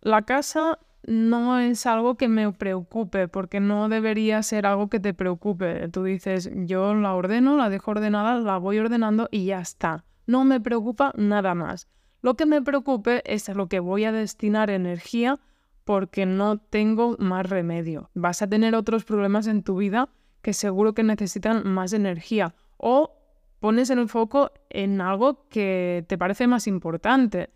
la 0.00 0.22
casa 0.22 0.78
no 1.06 1.58
es 1.60 1.86
algo 1.86 2.16
que 2.16 2.28
me 2.28 2.52
preocupe, 2.52 3.28
porque 3.28 3.60
no 3.60 3.88
debería 3.88 4.42
ser 4.42 4.66
algo 4.66 4.88
que 4.88 5.00
te 5.00 5.14
preocupe. 5.14 5.88
Tú 5.88 6.02
dices, 6.04 6.50
yo 6.52 6.94
la 6.94 7.14
ordeno, 7.14 7.56
la 7.56 7.70
dejo 7.70 7.92
ordenada, 7.92 8.40
la 8.40 8.58
voy 8.58 8.78
ordenando 8.78 9.28
y 9.30 9.46
ya 9.46 9.60
está. 9.60 10.04
No 10.26 10.44
me 10.44 10.60
preocupa 10.60 11.12
nada 11.16 11.54
más. 11.54 11.88
Lo 12.22 12.34
que 12.34 12.46
me 12.46 12.62
preocupe 12.62 13.22
es 13.24 13.48
a 13.48 13.54
lo 13.54 13.68
que 13.68 13.80
voy 13.80 14.04
a 14.04 14.12
destinar 14.12 14.70
energía 14.70 15.38
porque 15.84 16.26
no 16.26 16.58
tengo 16.58 17.16
más 17.18 17.48
remedio. 17.48 18.10
Vas 18.14 18.42
a 18.42 18.48
tener 18.48 18.74
otros 18.74 19.04
problemas 19.04 19.46
en 19.46 19.62
tu 19.62 19.76
vida 19.76 20.08
que 20.42 20.52
seguro 20.52 20.94
que 20.94 21.02
necesitan 21.02 21.66
más 21.68 21.92
energía 21.92 22.54
o 22.76 23.12
pones 23.60 23.90
el 23.90 24.08
foco 24.08 24.52
en 24.70 25.00
algo 25.00 25.48
que 25.48 26.04
te 26.08 26.18
parece 26.18 26.46
más 26.46 26.66
importante. 26.66 27.50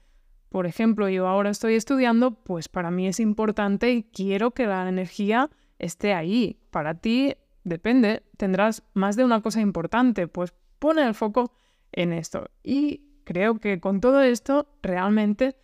Por 0.49 0.67
ejemplo, 0.67 1.09
yo 1.09 1.27
ahora 1.27 1.51
estoy 1.51 1.75
estudiando, 1.75 2.33
pues 2.33 2.69
para 2.69 2.91
mí 2.91 3.07
es 3.07 3.21
importante 3.21 3.93
y 3.93 4.03
quiero 4.05 4.53
que 4.53 4.67
la 4.67 4.89
energía 4.89 5.51
esté 5.79 6.15
ahí. 6.15 6.59
Para 6.71 6.95
ti 6.95 7.35
depende, 7.65 8.23
tendrás 8.37 8.83
más 8.95 9.17
de 9.17 9.25
una 9.25 9.41
cosa 9.41 9.61
importante, 9.61 10.27
pues 10.29 10.55
pone 10.79 11.07
el 11.07 11.15
foco 11.15 11.53
en 11.93 12.13
esto. 12.13 12.49
Y 12.63 13.10
creo 13.31 13.61
que 13.61 13.79
con 13.79 14.01
todo 14.01 14.23
esto 14.23 14.67
realmente 14.83 15.57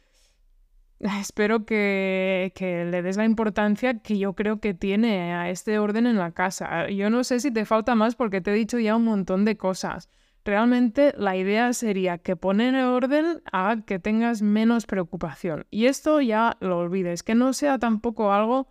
espero 1.00 1.66
que, 1.66 2.52
le 2.60 3.02
des 3.02 3.16
la 3.16 3.24
importancia 3.24 3.98
que 3.98 4.18
yo 4.18 4.34
creo 4.34 4.60
que 4.60 4.72
tiene 4.72 5.34
a 5.34 5.50
este 5.50 5.80
orden 5.80 6.06
en 6.06 6.16
la 6.16 6.30
casa. 6.30 6.88
Yo 6.90 7.10
no 7.10 7.24
sé 7.24 7.40
si 7.40 7.50
te 7.50 7.64
falta 7.64 7.96
más 7.96 8.14
porque 8.14 8.40
te 8.40 8.52
he 8.52 8.54
dicho 8.54 8.78
ya 8.78 8.94
un 8.94 9.04
montón 9.04 9.44
de 9.44 9.56
cosas. 9.56 10.08
Realmente 10.44 11.12
la 11.18 11.36
idea 11.36 11.72
sería 11.72 12.18
que 12.18 12.36
poner 12.36 12.76
orden 12.84 13.42
haga 13.50 13.84
que 13.84 13.98
tengas 13.98 14.42
menos 14.42 14.86
preocupación. 14.86 15.66
Y 15.68 15.86
esto 15.86 16.20
ya 16.20 16.56
lo 16.60 16.78
olvides, 16.78 17.24
que 17.24 17.34
no 17.34 17.52
sea 17.52 17.80
tampoco 17.80 18.32
algo, 18.32 18.68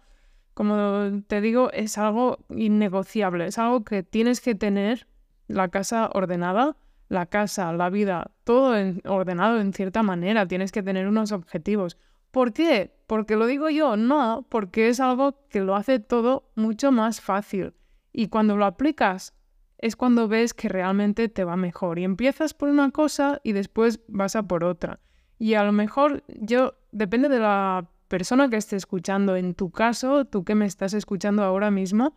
como 0.54 1.22
te 1.28 1.42
digo, 1.42 1.70
es 1.74 1.98
algo 1.98 2.38
innegociable, 2.50 3.48
es 3.48 3.58
algo 3.58 3.84
que 3.84 4.04
tienes 4.04 4.40
que 4.40 4.56
tener 4.56 5.06
la 5.48 5.68
casa 5.68 6.10
ordenada, 6.14 6.78
la 7.10 7.26
casa, 7.26 7.72
la 7.74 7.90
vida, 7.90 8.32
todo 8.44 8.76
ordenado 9.06 9.60
en 9.60 9.74
cierta 9.74 10.04
manera, 10.04 10.48
tienes 10.48 10.72
que 10.72 10.84
tener 10.84 11.08
unos 11.08 11.32
objetivos. 11.32 11.98
¿Por 12.32 12.52
qué? 12.52 12.96
¿Porque 13.08 13.36
lo 13.36 13.46
digo 13.46 13.70
yo? 13.70 13.96
No, 13.96 14.46
porque 14.50 14.90
es 14.90 15.00
algo 15.00 15.48
que 15.50 15.62
lo 15.62 15.76
hace 15.76 16.00
todo 16.00 16.52
mucho 16.56 16.92
más 16.92 17.22
fácil. 17.22 17.74
Y 18.12 18.28
cuando 18.28 18.58
lo 18.58 18.66
aplicas 18.66 19.34
es 19.78 19.96
cuando 19.96 20.28
ves 20.28 20.54
que 20.54 20.70
realmente 20.70 21.30
te 21.30 21.44
va 21.44 21.56
mejor 21.58 22.00
y 22.00 22.04
empiezas 22.04 22.54
por 22.54 22.70
una 22.70 22.92
cosa 22.92 23.40
y 23.44 23.52
después 23.52 24.00
vas 24.08 24.36
a 24.36 24.44
por 24.44 24.64
otra. 24.64 25.00
Y 25.38 25.54
a 25.56 25.64
lo 25.64 25.72
mejor 25.72 26.24
yo, 26.28 26.76
depende 26.92 27.30
de 27.30 27.40
la 27.40 27.90
persona 28.08 28.50
que 28.50 28.58
esté 28.58 28.76
escuchando, 28.78 29.36
en 29.36 29.54
tu 29.54 29.72
caso, 29.72 30.26
tú 30.26 30.44
que 30.44 30.56
me 30.56 30.66
estás 30.66 30.94
escuchando 30.94 31.44
ahora 31.44 31.72
mismo, 31.72 32.16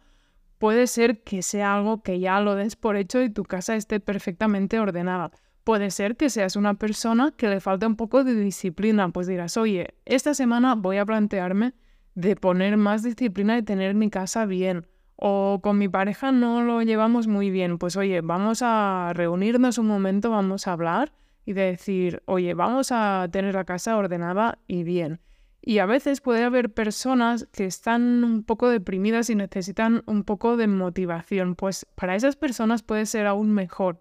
puede 0.59 0.87
ser 0.87 1.23
que 1.23 1.43
sea 1.43 1.75
algo 1.75 2.03
que 2.03 2.21
ya 2.21 2.41
lo 2.41 2.55
des 2.55 2.77
por 2.77 2.97
hecho 2.97 3.23
y 3.23 3.31
tu 3.31 3.45
casa 3.45 3.77
esté 3.77 4.01
perfectamente 4.01 4.79
ordenada. 4.79 5.31
Puede 5.65 5.91
ser 5.91 6.17
que 6.17 6.31
seas 6.31 6.57
una 6.57 6.75
persona 6.75 7.33
que 7.37 7.49
le 7.49 7.61
falta 7.61 7.87
un 7.87 7.97
poco 7.97 8.25
de 8.25 8.35
disciplina, 8.35 9.11
pues 9.11 9.27
dirás, 9.27 9.57
oye, 9.57 9.95
esta 10.05 10.35
semana 10.35 10.75
voy 10.75 10.97
a 10.99 11.07
plantearme 11.07 11.75
de 12.15 12.37
poner 12.37 12.77
más 12.77 13.03
disciplina 13.03 13.59
y 13.59 13.63
tener 13.63 13.95
mi 13.95 14.11
casa 14.11 14.47
bien 14.47 14.87
o 15.21 15.59
con 15.63 15.79
mi 15.79 15.89
pareja 15.89 16.31
no 16.31 16.63
lo 16.63 16.81
llevamos 16.83 17.27
muy 17.27 17.51
bien, 17.51 17.79
pues 17.79 17.97
oye, 17.97 18.21
vamos 18.21 18.61
a 18.63 19.13
reunirnos 19.15 19.79
un 19.79 19.87
momento, 19.87 20.31
vamos 20.31 20.69
a 20.69 20.73
hablar 20.73 21.13
y 21.45 21.55
decir, 21.55 22.23
oye, 22.27 22.55
vamos 22.55 22.93
a 22.93 23.27
tener 23.33 23.55
la 23.55 23.65
casa 23.65 23.97
ordenada 23.97 24.59
y 24.69 24.85
bien. 24.85 25.21
Y 25.69 25.81
a 25.81 25.85
veces 25.85 26.23
puede 26.23 26.45
haber 26.45 26.73
personas 26.73 27.47
que 27.53 27.67
están 27.67 28.25
un 28.25 28.43
poco 28.43 28.71
deprimidas 28.71 29.29
y 29.29 29.35
necesitan 29.35 30.03
un 30.07 30.25
poco 30.25 30.57
de 30.57 30.67
motivación, 30.67 31.57
pues 31.57 31.87
para 31.95 32.17
esas 32.17 32.37
personas 32.37 32.83
puede 32.83 33.05
ser 33.05 33.27
aún 33.27 33.53
mejor, 33.53 34.01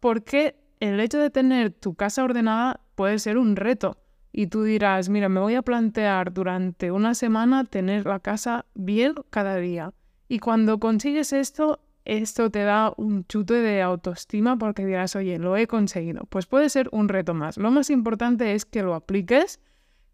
porque 0.00 0.56
el 0.80 0.98
hecho 0.98 1.20
de 1.20 1.30
tener 1.30 1.70
tu 1.70 1.94
casa 1.94 2.24
ordenada 2.24 2.80
puede 2.96 3.20
ser 3.20 3.38
un 3.38 3.54
reto. 3.54 3.96
Y 4.32 4.48
tú 4.48 4.64
dirás, 4.64 5.08
mira, 5.08 5.28
me 5.28 5.38
voy 5.38 5.54
a 5.54 5.62
plantear 5.62 6.32
durante 6.32 6.90
una 6.90 7.14
semana 7.14 7.62
tener 7.62 8.06
la 8.06 8.18
casa 8.18 8.66
bien 8.74 9.14
cada 9.30 9.58
día 9.58 9.92
y 10.26 10.40
cuando 10.40 10.80
consigues 10.80 11.32
esto, 11.32 11.78
esto 12.04 12.50
te 12.50 12.64
da 12.64 12.92
un 12.96 13.24
chute 13.28 13.54
de 13.54 13.82
autoestima 13.82 14.58
porque 14.58 14.84
dirás, 14.84 15.14
oye, 15.14 15.38
lo 15.38 15.56
he 15.56 15.68
conseguido. 15.68 16.24
Pues 16.28 16.46
puede 16.46 16.68
ser 16.70 16.88
un 16.90 17.08
reto 17.08 17.34
más. 17.34 17.56
Lo 17.56 17.70
más 17.70 17.88
importante 17.90 18.54
es 18.54 18.64
que 18.64 18.82
lo 18.82 18.96
apliques, 18.96 19.60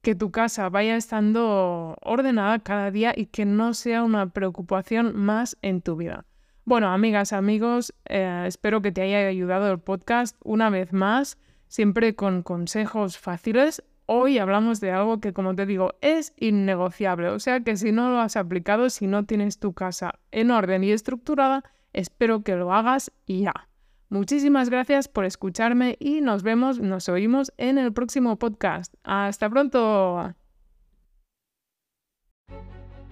que 0.03 0.15
tu 0.15 0.31
casa 0.31 0.69
vaya 0.69 0.97
estando 0.97 1.97
ordenada 2.03 2.59
cada 2.61 2.91
día 2.91 3.13
y 3.17 3.27
que 3.27 3.45
no 3.45 3.75
sea 3.75 4.03
una 4.03 4.31
preocupación 4.31 5.17
más 5.17 5.57
en 5.63 5.83
tu 5.83 5.97
vida. 5.97 6.25
Bueno, 6.65 6.89
amigas, 6.93 7.33
amigos, 7.33 7.95
eh, 8.07 8.45
espero 8.47 8.83
que 8.83 8.93
te 8.93 9.03
haya 9.03 9.27
ayudado 9.27 9.71
el 9.71 9.79
podcast 9.79 10.37
una 10.45 10.71
vez 10.71 10.93
más, 10.93 11.39
siempre 11.69 12.15
con 12.15 12.43
consejos 12.43 13.19
fáciles 13.19 13.83
hoy 14.13 14.39
hablamos 14.39 14.81
de 14.81 14.91
algo 14.91 15.21
que, 15.21 15.33
como 15.33 15.55
te 15.55 15.67
digo, 15.67 15.95
es 16.01 16.33
innegociable. 16.37 17.29
O 17.29 17.39
sea 17.39 17.61
que 17.61 17.77
si 17.77 17.93
no 17.93 18.11
lo 18.11 18.19
has 18.19 18.37
aplicado, 18.37 18.91
si 18.91 19.07
no 19.07 19.25
tienes 19.25 19.61
tu 19.61 19.73
casa 19.73 20.19
en 20.33 20.51
orden 20.51 20.83
y 20.83 20.91
estructurada, 20.91 21.63
espero 21.93 22.43
que 22.43 22.57
lo 22.57 22.73
hagas 22.73 23.13
ya. 23.29 23.70
Muchísimas 24.11 24.69
gracias 24.71 25.07
por 25.07 25.25
escucharme 25.25 25.97
y 26.01 26.21
nos 26.21 26.43
vemos, 26.43 26.81
nos 26.81 27.09
oímos 27.09 27.53
en 27.59 27.79
el 27.79 27.93
próximo 27.93 28.41
podcast. 28.41 28.93
Hasta 29.05 29.49
pronto. 29.49 30.35